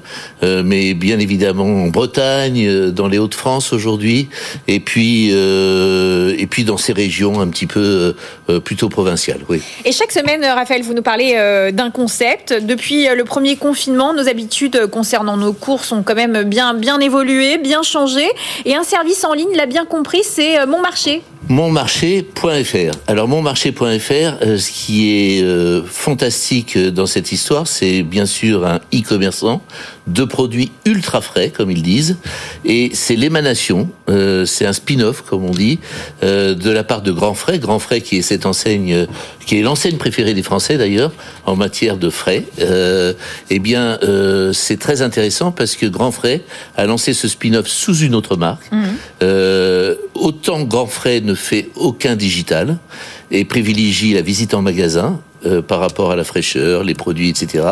euh, 0.43 0.63
mais 0.65 0.93
bien 0.93 1.19
évidemment 1.19 1.83
en 1.83 1.87
Bretagne, 1.87 2.65
euh, 2.65 2.91
dans 2.91 3.07
les 3.07 3.17
Hauts-de-France 3.17 3.73
aujourd'hui, 3.73 4.29
et 4.67 4.79
puis 4.79 5.29
euh, 5.31 6.35
et 6.37 6.47
puis 6.47 6.63
dans 6.63 6.77
ces 6.77 6.93
régions 6.93 7.39
un 7.41 7.47
petit 7.47 7.67
peu 7.67 8.15
plutôt 8.63 8.89
provinciales. 8.89 9.39
Oui. 9.49 9.61
Et 9.85 9.91
chaque 9.91 10.11
semaine, 10.11 10.43
Raphaël, 10.43 10.83
vous 10.83 10.93
nous 10.93 11.01
parlez 11.01 11.33
d'un 11.73 11.91
concept. 11.91 12.53
Depuis 12.53 13.07
le 13.07 13.23
premier 13.23 13.55
confinement, 13.55 14.13
nos 14.13 14.27
habitudes 14.27 14.87
concernant 14.87 15.37
nos 15.37 15.53
courses 15.53 15.91
ont 15.91 16.03
quand 16.03 16.15
même 16.15 16.43
bien 16.43 16.73
bien 16.73 16.99
évolué, 16.99 17.57
bien 17.57 17.81
changé, 17.81 18.25
et 18.65 18.75
un 18.75 18.83
service 18.83 19.23
en 19.23 19.33
ligne 19.33 19.55
l'a 19.55 19.65
bien 19.65 19.85
compris, 19.85 20.21
c'est 20.23 20.65
Mon 20.65 20.81
Marché 20.81 21.21
monmarché.fr. 21.49 22.97
Alors 23.07 23.27
monmarché.fr, 23.27 23.83
euh, 24.11 24.57
ce 24.57 24.71
qui 24.71 25.11
est 25.11 25.43
euh, 25.43 25.83
fantastique 25.85 26.77
dans 26.77 27.05
cette 27.05 27.31
histoire, 27.31 27.67
c'est 27.67 28.03
bien 28.03 28.25
sûr 28.25 28.65
un 28.65 28.79
e-commerçant 28.93 29.61
de 30.07 30.23
produits 30.23 30.71
ultra 30.85 31.21
frais, 31.21 31.49
comme 31.49 31.71
ils 31.71 31.81
disent, 31.81 32.17
et 32.63 32.91
c'est 32.93 33.15
l'émanation, 33.15 33.89
euh, 34.09 34.45
c'est 34.45 34.65
un 34.65 34.73
spin-off, 34.73 35.21
comme 35.21 35.43
on 35.43 35.51
dit, 35.51 35.79
de 36.21 36.69
la 36.69 36.83
part 36.83 37.01
de 37.01 37.11
Grand 37.11 37.33
Frais. 37.33 37.59
Grand 37.59 37.79
Frais 37.79 38.01
qui 38.01 38.17
est 38.17 38.21
cette 38.21 38.45
enseigne, 38.45 39.07
qui 39.45 39.59
est 39.59 39.61
l'enseigne 39.61 39.97
préférée 39.97 40.33
des 40.33 40.43
Français 40.43 40.77
d'ailleurs 40.77 41.11
en 41.45 41.55
matière 41.55 41.97
de 41.97 42.09
frais. 42.09 42.43
eh 43.49 43.59
bien, 43.59 43.99
c'est 44.53 44.79
très 44.79 45.01
intéressant 45.01 45.51
parce 45.51 45.75
que 45.75 45.85
Grand 45.85 46.11
Frais 46.11 46.41
a 46.75 46.85
lancé 46.85 47.13
ce 47.13 47.27
spin-off 47.27 47.67
sous 47.67 47.97
une 47.97 48.15
autre 48.15 48.35
marque. 48.37 48.71
Mmh. 48.71 49.25
autant 50.15 50.63
Grand 50.63 50.87
Frais 50.87 51.21
ne 51.21 51.35
fait 51.35 51.69
aucun 51.75 52.15
digital 52.15 52.77
et 53.31 53.45
privilégie 53.45 54.13
la 54.13 54.21
visite 54.21 54.53
en 54.53 54.61
magasin 54.61 55.19
euh, 55.45 55.61
par 55.61 55.79
rapport 55.79 56.11
à 56.11 56.15
la 56.15 56.23
fraîcheur, 56.23 56.83
les 56.83 56.93
produits, 56.93 57.29
etc. 57.29 57.65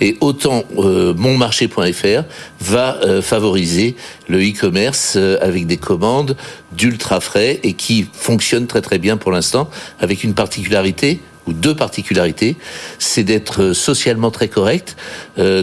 Et 0.00 0.16
autant 0.20 0.64
euh, 0.78 1.14
monmarché.fr 1.14 2.22
va 2.60 2.98
euh, 3.02 3.22
favoriser 3.22 3.96
le 4.28 4.38
e-commerce 4.40 5.16
avec 5.40 5.66
des 5.66 5.76
commandes 5.76 6.36
d'ultra 6.72 7.20
frais 7.20 7.60
et 7.62 7.72
qui 7.72 8.06
fonctionne 8.12 8.66
très 8.66 8.80
très 8.80 8.98
bien 8.98 9.16
pour 9.16 9.32
l'instant 9.32 9.68
avec 10.00 10.24
une 10.24 10.34
particularité 10.34 11.20
ou 11.46 11.52
deux 11.52 11.76
particularités, 11.76 12.56
c'est 12.98 13.22
d'être 13.22 13.72
socialement 13.72 14.32
très 14.32 14.48
correct. 14.48 14.96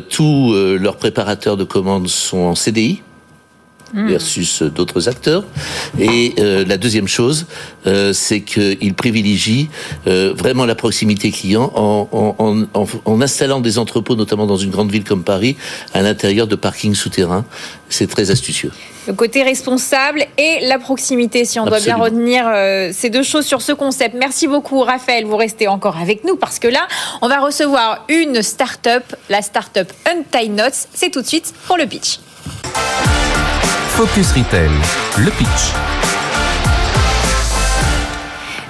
tous 0.09 0.53
leurs 0.53 0.95
préparateurs 0.95 1.57
de 1.57 1.65
commandes 1.65 2.07
sont 2.07 2.37
en 2.37 2.55
CDI, 2.55 3.01
Hmm. 3.93 4.07
versus 4.07 4.63
d'autres 4.63 5.07
acteurs. 5.07 5.43
Et 5.99 6.33
euh, 6.39 6.65
la 6.65 6.77
deuxième 6.77 7.07
chose, 7.07 7.45
euh, 7.85 8.11
c'est 8.11 8.41
qu'il 8.41 8.95
privilégie 8.95 9.69
euh, 10.07 10.33
vraiment 10.35 10.65
la 10.65 10.73
proximité 10.73 11.29
client 11.29 11.71
en, 11.75 12.07
en, 12.11 12.65
en, 12.73 12.87
en, 13.05 13.21
installant 13.21 13.59
des 13.59 13.77
entrepôts, 13.77 14.15
notamment 14.15 14.47
dans 14.47 14.57
une 14.57 14.71
grande 14.71 14.91
ville 14.91 15.03
comme 15.03 15.23
Paris, 15.23 15.57
à 15.93 16.01
l'intérieur 16.01 16.47
de 16.47 16.55
parkings 16.55 16.95
souterrains. 16.95 17.45
C'est 17.87 18.07
très 18.07 18.31
astucieux. 18.31 18.71
Le 19.05 19.13
côté 19.13 19.43
responsable 19.43 20.25
et 20.39 20.65
la 20.65 20.79
proximité, 20.79 21.45
si 21.45 21.59
on 21.59 21.65
doit 21.65 21.79
bien 21.79 21.97
retenir 21.97 22.45
ces 22.93 23.11
deux 23.11 23.21
choses 23.21 23.45
sur 23.45 23.61
ce 23.61 23.73
concept. 23.73 24.15
Merci 24.17 24.47
beaucoup, 24.47 24.79
Raphaël. 24.79 25.25
Vous 25.25 25.37
restez 25.37 25.67
encore 25.67 25.97
avec 25.97 26.23
nous 26.23 26.35
parce 26.35 26.57
que 26.57 26.67
là, 26.67 26.87
on 27.21 27.27
va 27.27 27.39
recevoir 27.41 28.05
une 28.09 28.41
start-up, 28.41 29.03
la 29.29 29.43
start-up 29.43 29.91
Untie 30.09 30.49
Notes. 30.49 30.87
C'est 30.95 31.11
tout 31.11 31.21
de 31.21 31.27
suite 31.27 31.53
pour 31.67 31.77
le 31.77 31.85
pitch. 31.85 32.17
Focus 33.95 34.31
Retail, 34.31 34.71
le 35.19 35.29
pitch. 35.29 35.71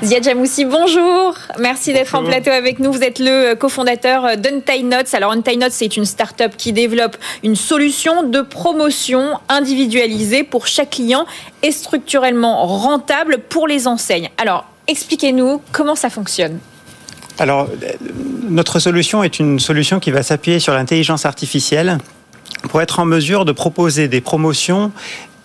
Ziad 0.03 0.21
Jamoussi, 0.21 0.65
bonjour. 0.65 1.37
Merci 1.59 1.93
d'être 1.93 2.13
en 2.15 2.25
plateau 2.25 2.51
avec 2.51 2.79
nous. 2.79 2.91
Vous 2.91 3.03
êtes 3.03 3.19
le 3.19 3.53
cofondateur 3.53 4.35
d'Untie 4.35 4.83
Notes. 4.83 5.13
Alors, 5.13 5.31
Untie 5.31 5.55
Notes, 5.55 5.71
c'est 5.71 5.95
une 5.95 6.03
start-up 6.03 6.55
qui 6.57 6.73
développe 6.73 7.15
une 7.41 7.55
solution 7.55 8.23
de 8.23 8.41
promotion 8.41 9.39
individualisée 9.47 10.43
pour 10.43 10.67
chaque 10.67 10.89
client 10.89 11.25
et 11.61 11.71
structurellement 11.71 12.65
rentable 12.65 13.37
pour 13.47 13.65
les 13.65 13.87
enseignes. 13.87 14.29
Alors, 14.37 14.65
expliquez-nous 14.89 15.61
comment 15.71 15.95
ça 15.95 16.09
fonctionne. 16.09 16.59
Alors, 17.39 17.69
notre 18.49 18.79
solution 18.79 19.23
est 19.23 19.39
une 19.39 19.57
solution 19.61 20.01
qui 20.01 20.11
va 20.11 20.21
s'appuyer 20.21 20.59
sur 20.59 20.73
l'intelligence 20.73 21.25
artificielle 21.25 21.97
pour 22.69 22.81
être 22.81 22.99
en 22.99 23.05
mesure 23.05 23.45
de 23.45 23.51
proposer 23.51 24.07
des 24.07 24.21
promotions 24.21 24.91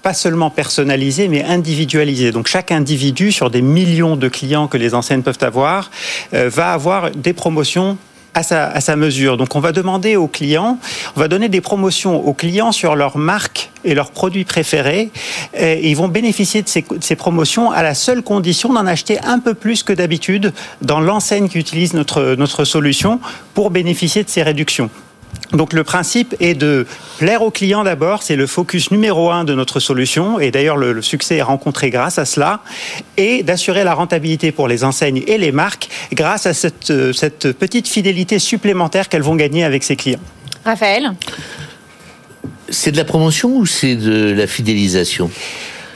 pas 0.02 0.14
seulement 0.14 0.50
personnalisées, 0.50 1.28
mais 1.28 1.44
individualisées. 1.44 2.30
Donc 2.30 2.46
chaque 2.46 2.70
individu, 2.70 3.32
sur 3.32 3.50
des 3.50 3.62
millions 3.62 4.16
de 4.16 4.28
clients 4.28 4.68
que 4.68 4.76
les 4.76 4.94
enseignes 4.94 5.22
peuvent 5.22 5.38
avoir, 5.42 5.90
euh, 6.34 6.48
va 6.48 6.72
avoir 6.72 7.10
des 7.10 7.32
promotions 7.32 7.98
à 8.34 8.80
sa, 8.80 8.94
mesure. 8.94 9.36
Donc 9.36 9.56
on 9.56 9.60
va 9.60 9.72
demander 9.72 10.14
aux 10.14 10.28
clients, 10.28 10.78
on 11.16 11.20
va 11.20 11.26
donner 11.26 11.48
des 11.48 11.60
promotions 11.60 12.24
aux 12.24 12.34
clients 12.34 12.70
sur 12.70 12.94
leurs 12.94 13.18
marques 13.18 13.70
et 13.84 13.94
leurs 13.94 14.12
produits 14.12 14.44
préférés. 14.44 15.10
Et 15.54 15.90
ils 15.90 15.96
vont 15.96 16.06
bénéficier 16.06 16.62
de 16.62 16.68
ces, 16.68 16.82
de 16.82 17.02
ces 17.02 17.16
promotions 17.16 17.72
à 17.72 17.82
la 17.82 17.94
seule 17.94 18.22
condition 18.22 18.72
d'en 18.72 18.86
acheter 18.86 19.18
un 19.24 19.40
peu 19.40 19.54
plus 19.54 19.82
que 19.82 19.92
d'habitude 19.92 20.52
dans 20.82 21.00
l'enseigne 21.00 21.48
qui 21.48 21.58
utilise 21.58 21.94
notre, 21.94 22.36
notre 22.36 22.64
solution 22.64 23.18
pour 23.54 23.70
bénéficier 23.70 24.22
de 24.22 24.28
ces 24.28 24.44
réductions. 24.44 24.88
Donc 25.52 25.72
le 25.72 25.82
principe 25.82 26.34
est 26.40 26.54
de 26.54 26.86
plaire 27.18 27.42
aux 27.42 27.50
clients 27.50 27.82
d'abord, 27.82 28.22
c'est 28.22 28.36
le 28.36 28.46
focus 28.46 28.90
numéro 28.90 29.30
un 29.30 29.44
de 29.44 29.54
notre 29.54 29.80
solution, 29.80 30.38
et 30.38 30.50
d'ailleurs 30.50 30.76
le, 30.76 31.00
succès 31.00 31.36
est 31.36 31.42
rencontré 31.42 31.90
grâce 31.90 32.18
à 32.18 32.24
cela, 32.24 32.60
et 33.16 33.42
d'assurer 33.42 33.82
la 33.82 33.94
rentabilité 33.94 34.52
pour 34.52 34.68
les 34.68 34.84
enseignes 34.84 35.22
et 35.26 35.38
les 35.38 35.52
marques 35.52 35.88
grâce 36.12 36.46
à 36.46 36.52
cette, 36.52 36.90
euh, 36.90 37.12
cette 37.12 37.52
petite 37.52 37.88
fidélité 37.88 38.38
supplémentaire 38.38 39.08
qu'elles 39.08 39.22
vont 39.22 39.36
gagner 39.36 39.64
avec 39.64 39.84
ces 39.84 39.96
clients. 39.96 40.20
Raphaël? 40.64 41.12
C'est 42.68 42.92
de 42.92 42.98
la 42.98 43.04
promotion 43.04 43.56
ou 43.56 43.64
c'est 43.64 43.96
de 43.96 44.32
la 44.32 44.46
fidélisation? 44.46 45.30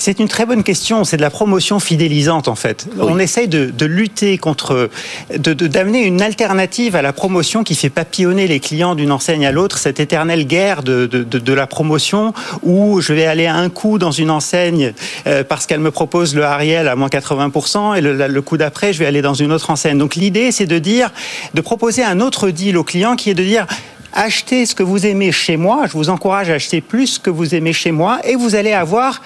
C'est 0.03 0.19
une 0.19 0.27
très 0.27 0.47
bonne 0.47 0.65
question. 0.65 1.05
C'est 1.05 1.17
de 1.17 1.23
la 1.23 1.31
promotion 1.31 1.79
fidélisante 1.79 2.49
en 2.49 2.57
fait. 2.57 2.89
On 2.99 3.21
essaye 3.21 3.47
de, 3.47 3.87
lutter 3.87 4.37
contre, 4.37 4.91
d'amener 5.39 6.01
une 6.01 6.21
alternative 6.21 6.97
à 6.97 7.03
la 7.03 7.13
promotion 7.13 7.63
qui 7.63 7.77
fait 7.77 7.89
papillonner 7.89 8.49
les 8.49 8.59
clients 8.59 8.97
d'une 8.97 9.13
enseigne 9.13 9.47
à 9.47 9.53
l'autre. 9.53 9.79
Cette 9.79 10.01
éternelle 10.01 10.45
guerre 10.47 10.83
de, 10.83 11.53
la 11.53 11.67
promotion 11.69 12.35
où 12.65 13.01
je 13.01 13.13
vais 13.13 13.27
aller 13.27 13.47
à 13.47 13.55
un 13.55 13.69
coup 13.69 13.99
dans 13.99 14.11
une 14.11 14.31
enseigne 14.31 14.93
euh, 15.29 15.45
parce 15.45 15.67
qu'elle 15.67 15.81
me 15.81 15.93
propose 15.93 16.35
le 16.35 16.45
Ariel 16.45 16.89
à 16.89 16.97
moins 16.97 17.09
80% 17.09 17.97
et 17.97 18.01
le, 18.01 18.27
le 18.27 18.43
coup 18.43 18.57
d'après 18.57 18.93
je 18.93 18.99
vais 18.99 19.07
aller 19.07 19.23
dans 19.23 19.35
une 19.35 19.53
autre 19.53 19.71
enseigne. 19.71 19.99
Donc 19.99 20.17
l'idée 20.17 20.51
c'est 20.51 20.67
de 20.67 20.81
dire, 20.81 21.13
de 21.55 21.61
proposer 21.61 22.03
un 22.03 22.21
autre 22.21 22.51
deal 22.51 22.77
au 22.77 22.83
client 22.83 23.15
qui 23.15 23.31
est 23.31 23.35
de 23.35 23.45
dire 23.45 23.67
achetez 24.15 24.67
ce 24.67 24.75
que 24.75 24.83
vous 24.83 25.07
aimez 25.07 25.33
chez 25.33 25.57
moi, 25.57 25.87
je 25.87 25.93
vous 25.93 26.11
encourage 26.11 26.51
à 26.51 26.55
acheter 26.55 26.81
plus 26.81 27.07
ce 27.07 27.21
que 27.21 27.31
vous 27.31 27.55
aimez 27.55 27.73
chez 27.73 27.93
moi 27.93 28.21
et 28.25 28.37
vous 28.37 28.55
allez 28.55 28.73
avoir 28.73 29.23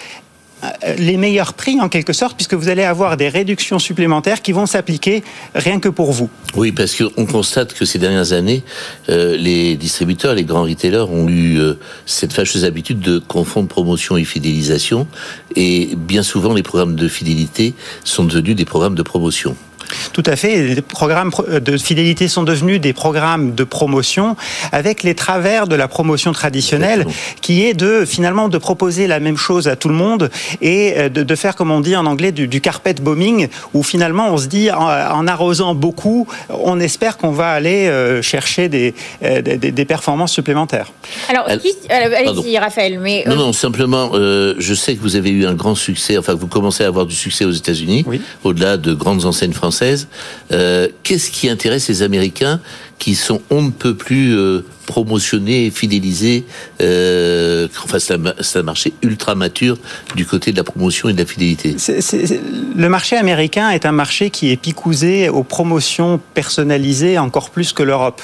les 0.99 1.17
meilleurs 1.17 1.55
prix 1.55 1.81
en 1.81 1.89
quelque 1.89 2.13
sorte, 2.13 2.37
puisque 2.37 2.55
vous 2.55 2.69
allez 2.69 2.85
avoir 2.85 3.17
des 3.17 3.29
réductions 3.29 3.79
supplémentaires 3.79 4.43
qui 4.43 4.53
vont 4.53 4.67
s'appliquer 4.67 5.23
rien 5.55 5.81
que 5.81 5.89
pour 5.89 6.13
vous. 6.13 6.29
Oui, 6.55 6.73
parce 6.73 6.97
qu'on 6.97 7.27
constate 7.27 7.75
que 7.75 7.85
ces 7.85 7.99
dernières 7.99 8.33
années, 8.33 8.63
euh, 9.09 9.37
les 9.37 9.77
distributeurs, 9.77 10.35
les 10.35 10.45
grands 10.45 10.63
retailers 10.65 11.11
ont 11.11 11.29
eu 11.29 11.59
euh, 11.59 11.75
cette 12.07 12.33
fâcheuse 12.33 12.65
habitude 12.65 13.01
de 13.01 13.19
confondre 13.19 13.69
promotion 13.69 14.17
et 14.17 14.25
fidélisation, 14.25 15.07
et 15.55 15.91
bien 15.97 16.23
souvent 16.23 16.55
les 16.55 16.63
programmes 16.63 16.97
de 16.97 17.09
fidélité 17.09 17.75
sont 18.05 18.25
devenus 18.25 18.57
des 18.57 18.65
programmes 18.65 18.95
de 18.95 19.03
promotion. 19.03 19.57
Tout 20.13 20.23
à 20.27 20.37
fait. 20.37 20.63
Les 20.75 20.83
programmes 20.83 21.31
de 21.49 21.77
fidélité 21.77 22.29
sont 22.29 22.43
devenus 22.43 22.81
des 22.81 22.93
programmes 22.93 23.55
de 23.55 23.65
promotion 23.65 24.37
avec 24.73 25.03
les 25.03 25.15
travers 25.15 25.67
de 25.67 25.77
la 25.77 25.89
promotion 25.89 26.33
traditionnelle, 26.33 27.07
qui 27.41 27.65
est 27.65 27.75
de 27.75 28.05
finalement 28.05 28.49
de 28.49 28.59
proposer 28.59 29.07
la 29.07 29.21
même 29.21 29.37
chose 29.37 29.69
à 29.69 29.77
tout 29.77 29.89
le 29.89 29.95
monde 29.95 30.31
et 30.61 30.95
euh, 30.97 31.09
de, 31.09 31.35
faire, 31.35 31.57
comme 31.57 31.71
on 31.71 31.81
dit 31.81 31.97
en 31.97 32.07
anglais, 32.07 32.33
du, 32.33 32.61
carpet 32.61 32.95
bombing, 32.95 33.49
où 33.75 33.83
finalement 33.83 34.29
on 34.31 34.39
se 34.39 34.47
dit 34.47 34.71
en, 34.71 35.27
arrosant 35.27 35.75
beaucoup, 35.75 36.27
on 36.49 36.81
espère 36.81 37.17
qu'on 37.17 37.31
va 37.31 37.51
aller 37.51 37.87
euh, 37.87 38.23
chercher 38.23 38.69
des, 38.69 38.95
euh, 39.23 39.43
des, 39.43 39.85
performances 39.85 40.33
supplémentaires. 40.33 40.93
Alors, 41.29 41.47
allez-y, 41.47 42.59
Raphaël. 42.59 42.99
Mais 42.99 43.25
non, 43.27 43.37
non, 43.37 43.53
simplement, 43.53 44.13
je 44.15 44.75
sais 44.75 44.97
que 44.97 45.01
vous 45.01 45.17
avez 45.17 45.31
eu 45.31 45.47
un 45.47 45.55
grand 45.55 45.75
succès. 45.75 46.19
Enfin, 46.19 46.35
vous 46.35 46.49
commencez 46.49 46.83
à 46.85 46.89
avoir 46.89 47.07
du 47.07 47.15
succès 47.15 47.45
aux 47.45 47.53
États-Unis, 47.53 48.05
au-delà 48.43 48.77
de 48.77 48.95
grandes 48.95 49.25
enseignes 49.25 49.53
françaises. 49.53 49.76
Qu'est-ce 49.79 51.31
qui 51.31 51.49
intéresse 51.49 51.89
les 51.89 52.03
Américains 52.03 52.61
qui 52.99 53.15
sont 53.15 53.43
on 53.51 53.63
ne 53.63 53.71
peut 53.71 53.95
plus 53.95 54.37
euh, 54.37 54.65
promotionner 54.87 55.67
et 55.67 55.71
fidéliser. 55.71 56.47
Euh, 56.81 57.69
enfin, 57.85 57.99
c'est 57.99 58.15
un, 58.59 58.63
marché 58.63 58.95
ultra 59.03 59.35
mature 59.35 59.77
du 60.15 60.25
côté 60.25 60.53
de 60.53 60.57
la 60.57 60.65
promotion 60.65 61.09
et 61.09 61.13
de 61.13 61.19
la 61.19 61.27
fidélité. 61.27 61.77
le 62.75 62.89
marché 62.89 63.17
américain 63.17 63.71
est 63.71 63.85
un 63.85 63.93
marché 63.93 64.31
qui 64.31 64.51
est 64.51 64.57
picousé 64.57 65.29
aux 65.29 65.43
promotions 65.43 66.21
personnalisées 66.35 67.19
encore 67.19 67.51
plus 67.51 67.73
que 67.73 67.83
l'Europe. 67.83 68.23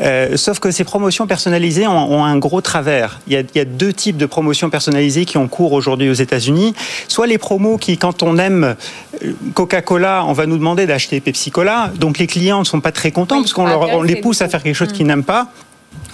Euh, 0.00 0.36
sauf 0.36 0.60
que 0.60 0.70
ces 0.70 0.84
promotions 0.84 1.26
personnalisées 1.26 1.86
ont, 1.86 2.24
un 2.24 2.38
gros 2.38 2.60
travers. 2.60 3.20
Il 3.26 3.34
y, 3.34 3.36
a, 3.36 3.40
il 3.40 3.56
y, 3.56 3.60
a, 3.60 3.64
deux 3.64 3.92
types 3.92 4.16
de 4.16 4.26
promotions 4.26 4.70
personnalisées 4.70 5.24
qui 5.24 5.36
ont 5.36 5.48
cours 5.48 5.72
aujourd'hui 5.72 6.08
aux 6.08 6.14
États-Unis. 6.14 6.74
Soit 7.08 7.26
les 7.26 7.38
promos 7.38 7.78
qui, 7.78 7.98
quand 7.98 8.22
on 8.22 8.38
aime 8.38 8.76
euh, 9.24 9.32
Coca-Cola, 9.54 10.24
on 10.26 10.32
va 10.32 10.46
nous 10.46 10.56
demander 10.56 10.86
d'acheter 10.86 11.20
Pepsi-Cola. 11.20 11.92
Donc 11.98 12.18
les 12.18 12.26
clients 12.26 12.60
ne 12.60 12.64
sont 12.64 12.80
pas 12.80 12.92
très 12.92 13.10
contents 13.10 13.40
parce 13.40 13.52
qu'on 13.52 13.66
leur 13.66 14.02
les 14.06 14.16
pousse 14.16 14.42
à 14.42 14.48
faire 14.48 14.62
quelque 14.62 14.74
chose 14.74 14.92
qu'ils 14.92 15.04
mm. 15.04 15.08
n'aiment 15.08 15.24
pas. 15.24 15.48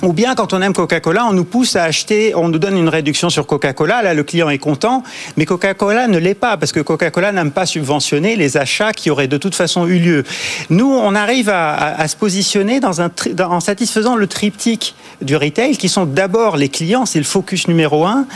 Ou 0.02 0.12
bien 0.12 0.34
quand 0.34 0.52
on 0.52 0.60
aime 0.60 0.72
Coca-Cola, 0.72 1.26
on 1.26 1.32
nous 1.32 1.44
pousse 1.44 1.76
à 1.76 1.84
acheter, 1.84 2.34
on 2.34 2.48
nous 2.48 2.58
donne 2.58 2.76
une 2.76 2.88
réduction 2.88 3.30
sur 3.30 3.46
Coca-Cola, 3.46 4.02
là 4.02 4.14
le 4.14 4.24
client 4.24 4.50
est 4.50 4.58
content, 4.58 5.04
mais 5.36 5.46
Coca-Cola 5.46 6.08
ne 6.08 6.18
l'est 6.18 6.34
pas 6.34 6.56
parce 6.56 6.72
que 6.72 6.80
Coca-Cola 6.80 7.30
n'aime 7.30 7.52
pas 7.52 7.66
subventionner 7.66 8.34
les 8.34 8.56
achats 8.56 8.92
qui 8.92 9.10
auraient 9.10 9.28
de 9.28 9.36
toute 9.36 9.54
façon 9.54 9.86
eu 9.86 10.00
lieu. 10.00 10.24
Nous, 10.70 10.90
on 10.90 11.14
arrive 11.14 11.50
à, 11.50 12.08
se 12.08 12.16
positionner 12.16 12.80
dans 12.80 13.00
un, 13.00 13.12
en 13.38 13.60
satisfaisant 13.60 14.16
le 14.16 14.26
triptyque 14.26 14.96
du 15.20 15.36
retail 15.36 15.76
qui 15.76 15.88
sont 15.88 16.04
d'abord 16.04 16.56
les 16.56 16.68
clients, 16.68 17.06
c'est 17.06 17.20
le 17.20 17.24
focus 17.24 17.68
numéro 17.68 18.04
un, 18.04 18.26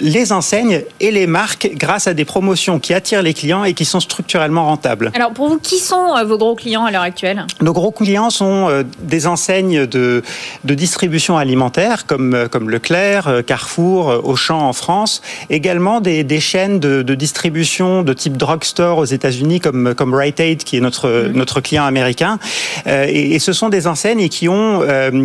les 0.00 0.30
enseignes 0.30 0.82
et 1.00 1.10
les 1.10 1.26
marques 1.26 1.70
grâce 1.74 2.06
à 2.06 2.14
des 2.14 2.24
promotions 2.24 2.78
qui 2.78 2.94
attirent 2.94 3.22
les 3.22 3.34
clients 3.34 3.64
et 3.64 3.74
qui 3.74 3.84
sont 3.84 3.98
structurellement 3.98 4.66
rentables. 4.66 5.10
Alors 5.12 5.32
pour 5.32 5.48
vous, 5.48 5.58
qui 5.58 5.78
sont 5.78 6.16
euh, 6.16 6.22
vos 6.22 6.38
gros 6.38 6.54
clients 6.54 6.84
à 6.84 6.92
l'heure 6.92 7.02
actuelle? 7.02 7.44
Nos 7.60 7.72
gros 7.72 7.90
clients 7.90 8.30
sont 8.30 8.68
euh, 8.68 8.84
des 9.00 9.26
enseignes 9.26 9.86
de, 9.86 10.22
de 10.62 10.74
distribution 10.74 11.15
alimentaire 11.38 12.06
comme, 12.06 12.34
euh, 12.34 12.48
comme 12.48 12.70
Leclerc, 12.70 13.28
euh, 13.28 13.42
Carrefour, 13.42 14.10
euh, 14.10 14.20
Auchan 14.22 14.60
en 14.60 14.72
France, 14.72 15.22
également 15.50 16.00
des, 16.00 16.24
des 16.24 16.40
chaînes 16.40 16.78
de, 16.78 17.02
de, 17.02 17.14
distribution 17.14 18.02
de 18.02 18.12
type 18.12 18.36
drugstore 18.36 18.98
aux 18.98 19.04
États-Unis 19.04 19.60
comme, 19.60 19.94
comme 19.94 20.14
Rite 20.14 20.40
Aid 20.40 20.62
qui 20.62 20.76
est 20.76 20.80
notre, 20.80 21.08
mhm. 21.08 21.32
notre 21.32 21.60
client 21.60 21.84
américain. 21.84 22.38
et, 22.86 23.34
et, 23.34 23.38
ce 23.38 23.52
sont 23.52 23.68
des 23.68 23.86
enseignes 23.86 24.28
qui, 24.28 24.48
ont, 24.48 24.82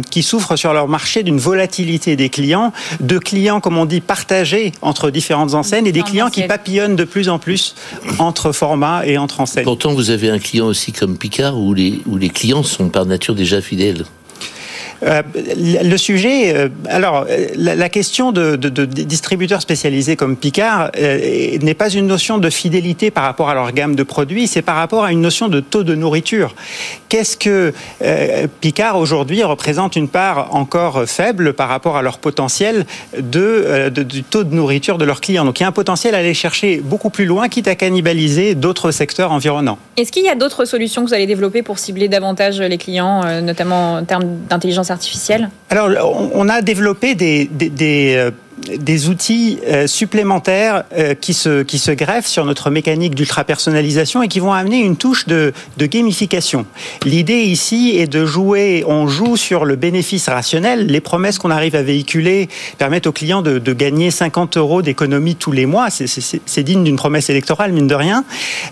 qui 0.09 0.23
souffrent 0.23 0.55
sur 0.55 0.73
leur 0.73 0.87
marché 0.87 1.23
d'une 1.23 1.39
volatilité 1.39 2.15
des 2.15 2.29
clients, 2.29 2.71
de 2.99 3.17
clients, 3.17 3.59
comme 3.59 3.77
on 3.77 3.85
dit, 3.85 4.01
partagés 4.01 4.71
entre 4.81 5.09
différentes 5.09 5.53
enseignes 5.53 5.87
et 5.87 5.91
des 5.91 6.03
clients 6.03 6.29
qui 6.29 6.43
papillonnent 6.43 6.95
de 6.95 7.03
plus 7.03 7.29
en 7.29 7.39
plus 7.39 7.75
entre 8.19 8.51
formats 8.51 9.05
et 9.05 9.17
entre 9.17 9.41
enseignes. 9.41 9.63
Pourtant, 9.63 9.93
vous 9.93 10.09
avez 10.09 10.29
un 10.29 10.39
client 10.39 10.67
aussi 10.67 10.91
comme 10.91 11.17
Picard 11.17 11.57
où 11.57 11.73
les, 11.73 12.01
où 12.05 12.17
les 12.17 12.29
clients 12.29 12.63
sont 12.63 12.89
par 12.89 13.05
nature 13.05 13.35
déjà 13.35 13.61
fidèles. 13.61 14.05
Euh, 15.03 15.21
le 15.35 15.97
sujet, 15.97 16.55
euh, 16.55 16.69
alors 16.87 17.25
la, 17.55 17.89
question 17.89 18.31
de, 18.31 18.55
distributeurs 18.55 19.61
spécialisés 19.61 20.15
comme 20.15 20.35
Picard 20.35 20.91
euh, 20.97 21.57
n'est 21.61 21.73
pas 21.73 21.89
une 21.89 22.07
notion 22.07 22.37
de 22.37 22.49
fidélité 22.49 23.09
par 23.09 23.23
rapport 23.23 23.49
à 23.49 23.55
leur 23.55 23.71
gamme 23.71 23.95
de 23.95 24.03
produits, 24.03 24.47
c'est 24.47 24.61
par 24.61 24.75
rapport 24.75 25.03
à 25.03 25.11
une 25.11 25.21
notion 25.21 25.47
de 25.47 25.59
taux 25.59 25.83
de 25.83 25.95
nourriture. 25.95 26.55
Qu'est-ce 27.09 27.35
que 27.35 27.73
Picard 28.61 28.97
aujourd'hui 28.97 29.43
représente 29.43 29.95
une 29.95 30.07
part 30.07 30.55
encore 30.55 31.03
faible 31.07 31.53
par 31.53 31.67
rapport 31.67 31.97
à 31.97 32.01
leur 32.01 32.19
potentiel 32.19 32.85
de, 33.17 33.89
du 33.89 34.23
taux 34.23 34.43
de 34.43 34.53
nourriture 34.53 34.97
de 34.97 35.05
leurs 35.05 35.19
clients? 35.19 35.45
Donc 35.45 35.59
il 35.59 35.63
y 35.63 35.65
a 35.65 35.69
un 35.69 35.73
potentiel 35.73 36.15
à 36.15 36.19
aller 36.19 36.33
chercher 36.33 36.77
beaucoup 36.77 37.09
plus 37.09 37.25
loin, 37.25 37.49
quitte 37.49 37.67
à 37.67 37.75
cannibaliser 37.75 38.55
d'autres 38.55 38.91
secteurs 38.91 39.31
environnants. 39.31 39.77
Est-ce 39.97 40.11
qu'il 40.11 40.23
y 40.23 40.29
a 40.29 40.35
d'autres 40.35 40.65
solutions 40.65 41.03
que 41.03 41.09
vous 41.09 41.13
allez 41.13 41.27
développer 41.27 41.63
pour 41.63 41.79
cibler 41.79 42.07
davantage 42.07 42.61
les 42.61 42.77
clients, 42.77 43.41
notamment 43.41 43.95
en 43.95 44.05
termes 44.05 44.37
d'intelligence 44.49 44.90
artificielle? 44.91 45.49
Alors, 45.69 45.89
on 46.33 46.49
a 46.49 46.61
développé 46.61 47.15
des, 47.15 47.45
des, 47.45 48.15
euh, 48.15 48.31
des 48.77 49.09
outils 49.09 49.59
euh, 49.67 49.87
supplémentaires 49.87 50.83
euh, 50.97 51.13
qui 51.13 51.33
se, 51.33 51.63
qui 51.63 51.79
se 51.79 51.91
greffent 51.91 52.27
sur 52.27 52.45
notre 52.45 52.69
mécanique 52.69 53.15
d'ultra-personnalisation 53.15 54.23
et 54.23 54.27
qui 54.27 54.39
vont 54.39 54.53
amener 54.53 54.79
une 54.79 54.95
touche 54.95 55.27
de, 55.27 55.53
de 55.77 55.85
gamification. 55.85 56.65
L'idée 57.03 57.41
ici 57.41 57.95
est 57.97 58.07
de 58.07 58.25
jouer, 58.25 58.83
on 58.87 59.07
joue 59.07 59.37
sur 59.37 59.65
le 59.65 59.75
bénéfice 59.75 60.29
rationnel. 60.29 60.87
Les 60.87 61.01
promesses 61.01 61.37
qu'on 61.37 61.51
arrive 61.51 61.75
à 61.75 61.83
véhiculer 61.83 62.49
permettent 62.77 63.07
aux 63.07 63.11
clients 63.11 63.41
de, 63.41 63.59
de 63.59 63.73
gagner 63.73 64.11
50 64.11 64.57
euros 64.57 64.81
d'économie 64.81 65.35
tous 65.35 65.51
les 65.51 65.65
mois. 65.65 65.87
C'est 65.89 66.63
digne 66.63 66.83
d'une 66.83 66.95
promesse 66.95 67.29
électorale, 67.29 67.71
mine 67.71 67.87
de 67.87 67.95
rien. 67.95 68.23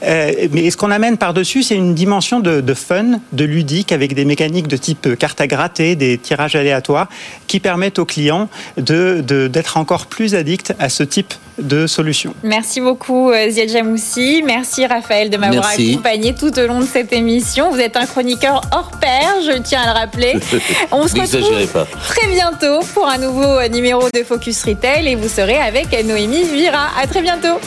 Euh, 0.03 0.47
mais 0.51 0.69
ce 0.69 0.77
qu'on 0.77 0.91
amène 0.91 1.17
par-dessus, 1.17 1.63
c'est 1.63 1.75
une 1.75 1.95
dimension 1.95 2.39
de, 2.39 2.61
de 2.61 2.73
fun, 2.73 3.19
de 3.33 3.45
ludique, 3.45 3.91
avec 3.91 4.13
des 4.13 4.25
mécaniques 4.25 4.67
de 4.67 4.77
type 4.77 5.17
carte 5.17 5.41
à 5.41 5.47
gratter, 5.47 5.95
des 5.95 6.17
tirages 6.17 6.55
aléatoires, 6.55 7.07
qui 7.47 7.59
permettent 7.59 7.99
aux 7.99 8.05
clients 8.05 8.49
d'être 8.77 9.25
de, 9.25 9.61
encore 9.79 10.05
plus 10.05 10.35
addicts 10.35 10.73
à 10.79 10.89
ce 10.89 11.03
type 11.03 11.33
de 11.57 11.87
solution. 11.87 12.33
Merci 12.43 12.79
beaucoup 12.79 13.31
euh, 13.31 13.49
Ziad 13.49 13.69
Jamoussi. 13.69 14.43
Merci 14.45 14.85
Raphaël 14.85 15.29
de 15.29 15.37
m'avoir 15.37 15.67
accompagné 15.67 16.33
tout 16.33 16.57
au 16.57 16.67
long 16.67 16.79
de 16.79 16.85
cette 16.85 17.11
émission. 17.11 17.71
Vous 17.71 17.79
êtes 17.79 17.97
un 17.97 18.05
chroniqueur 18.05 18.61
hors 18.71 18.91
pair, 18.99 19.35
je 19.45 19.57
tiens 19.61 19.81
à 19.81 19.93
le 19.93 19.99
rappeler. 19.99 20.33
On 20.91 21.07
se 21.07 21.15
retrouve 21.15 21.67
pas. 21.67 21.87
très 22.07 22.27
bientôt 22.31 22.79
pour 22.93 23.07
un 23.07 23.17
nouveau 23.17 23.67
numéro 23.69 24.03
de 24.13 24.23
Focus 24.23 24.63
Retail 24.63 25.07
et 25.07 25.15
vous 25.15 25.29
serez 25.29 25.57
avec 25.57 25.91
Noémie 26.05 26.43
Vira. 26.43 26.87
À 27.01 27.07
très 27.07 27.21
bientôt. 27.21 27.59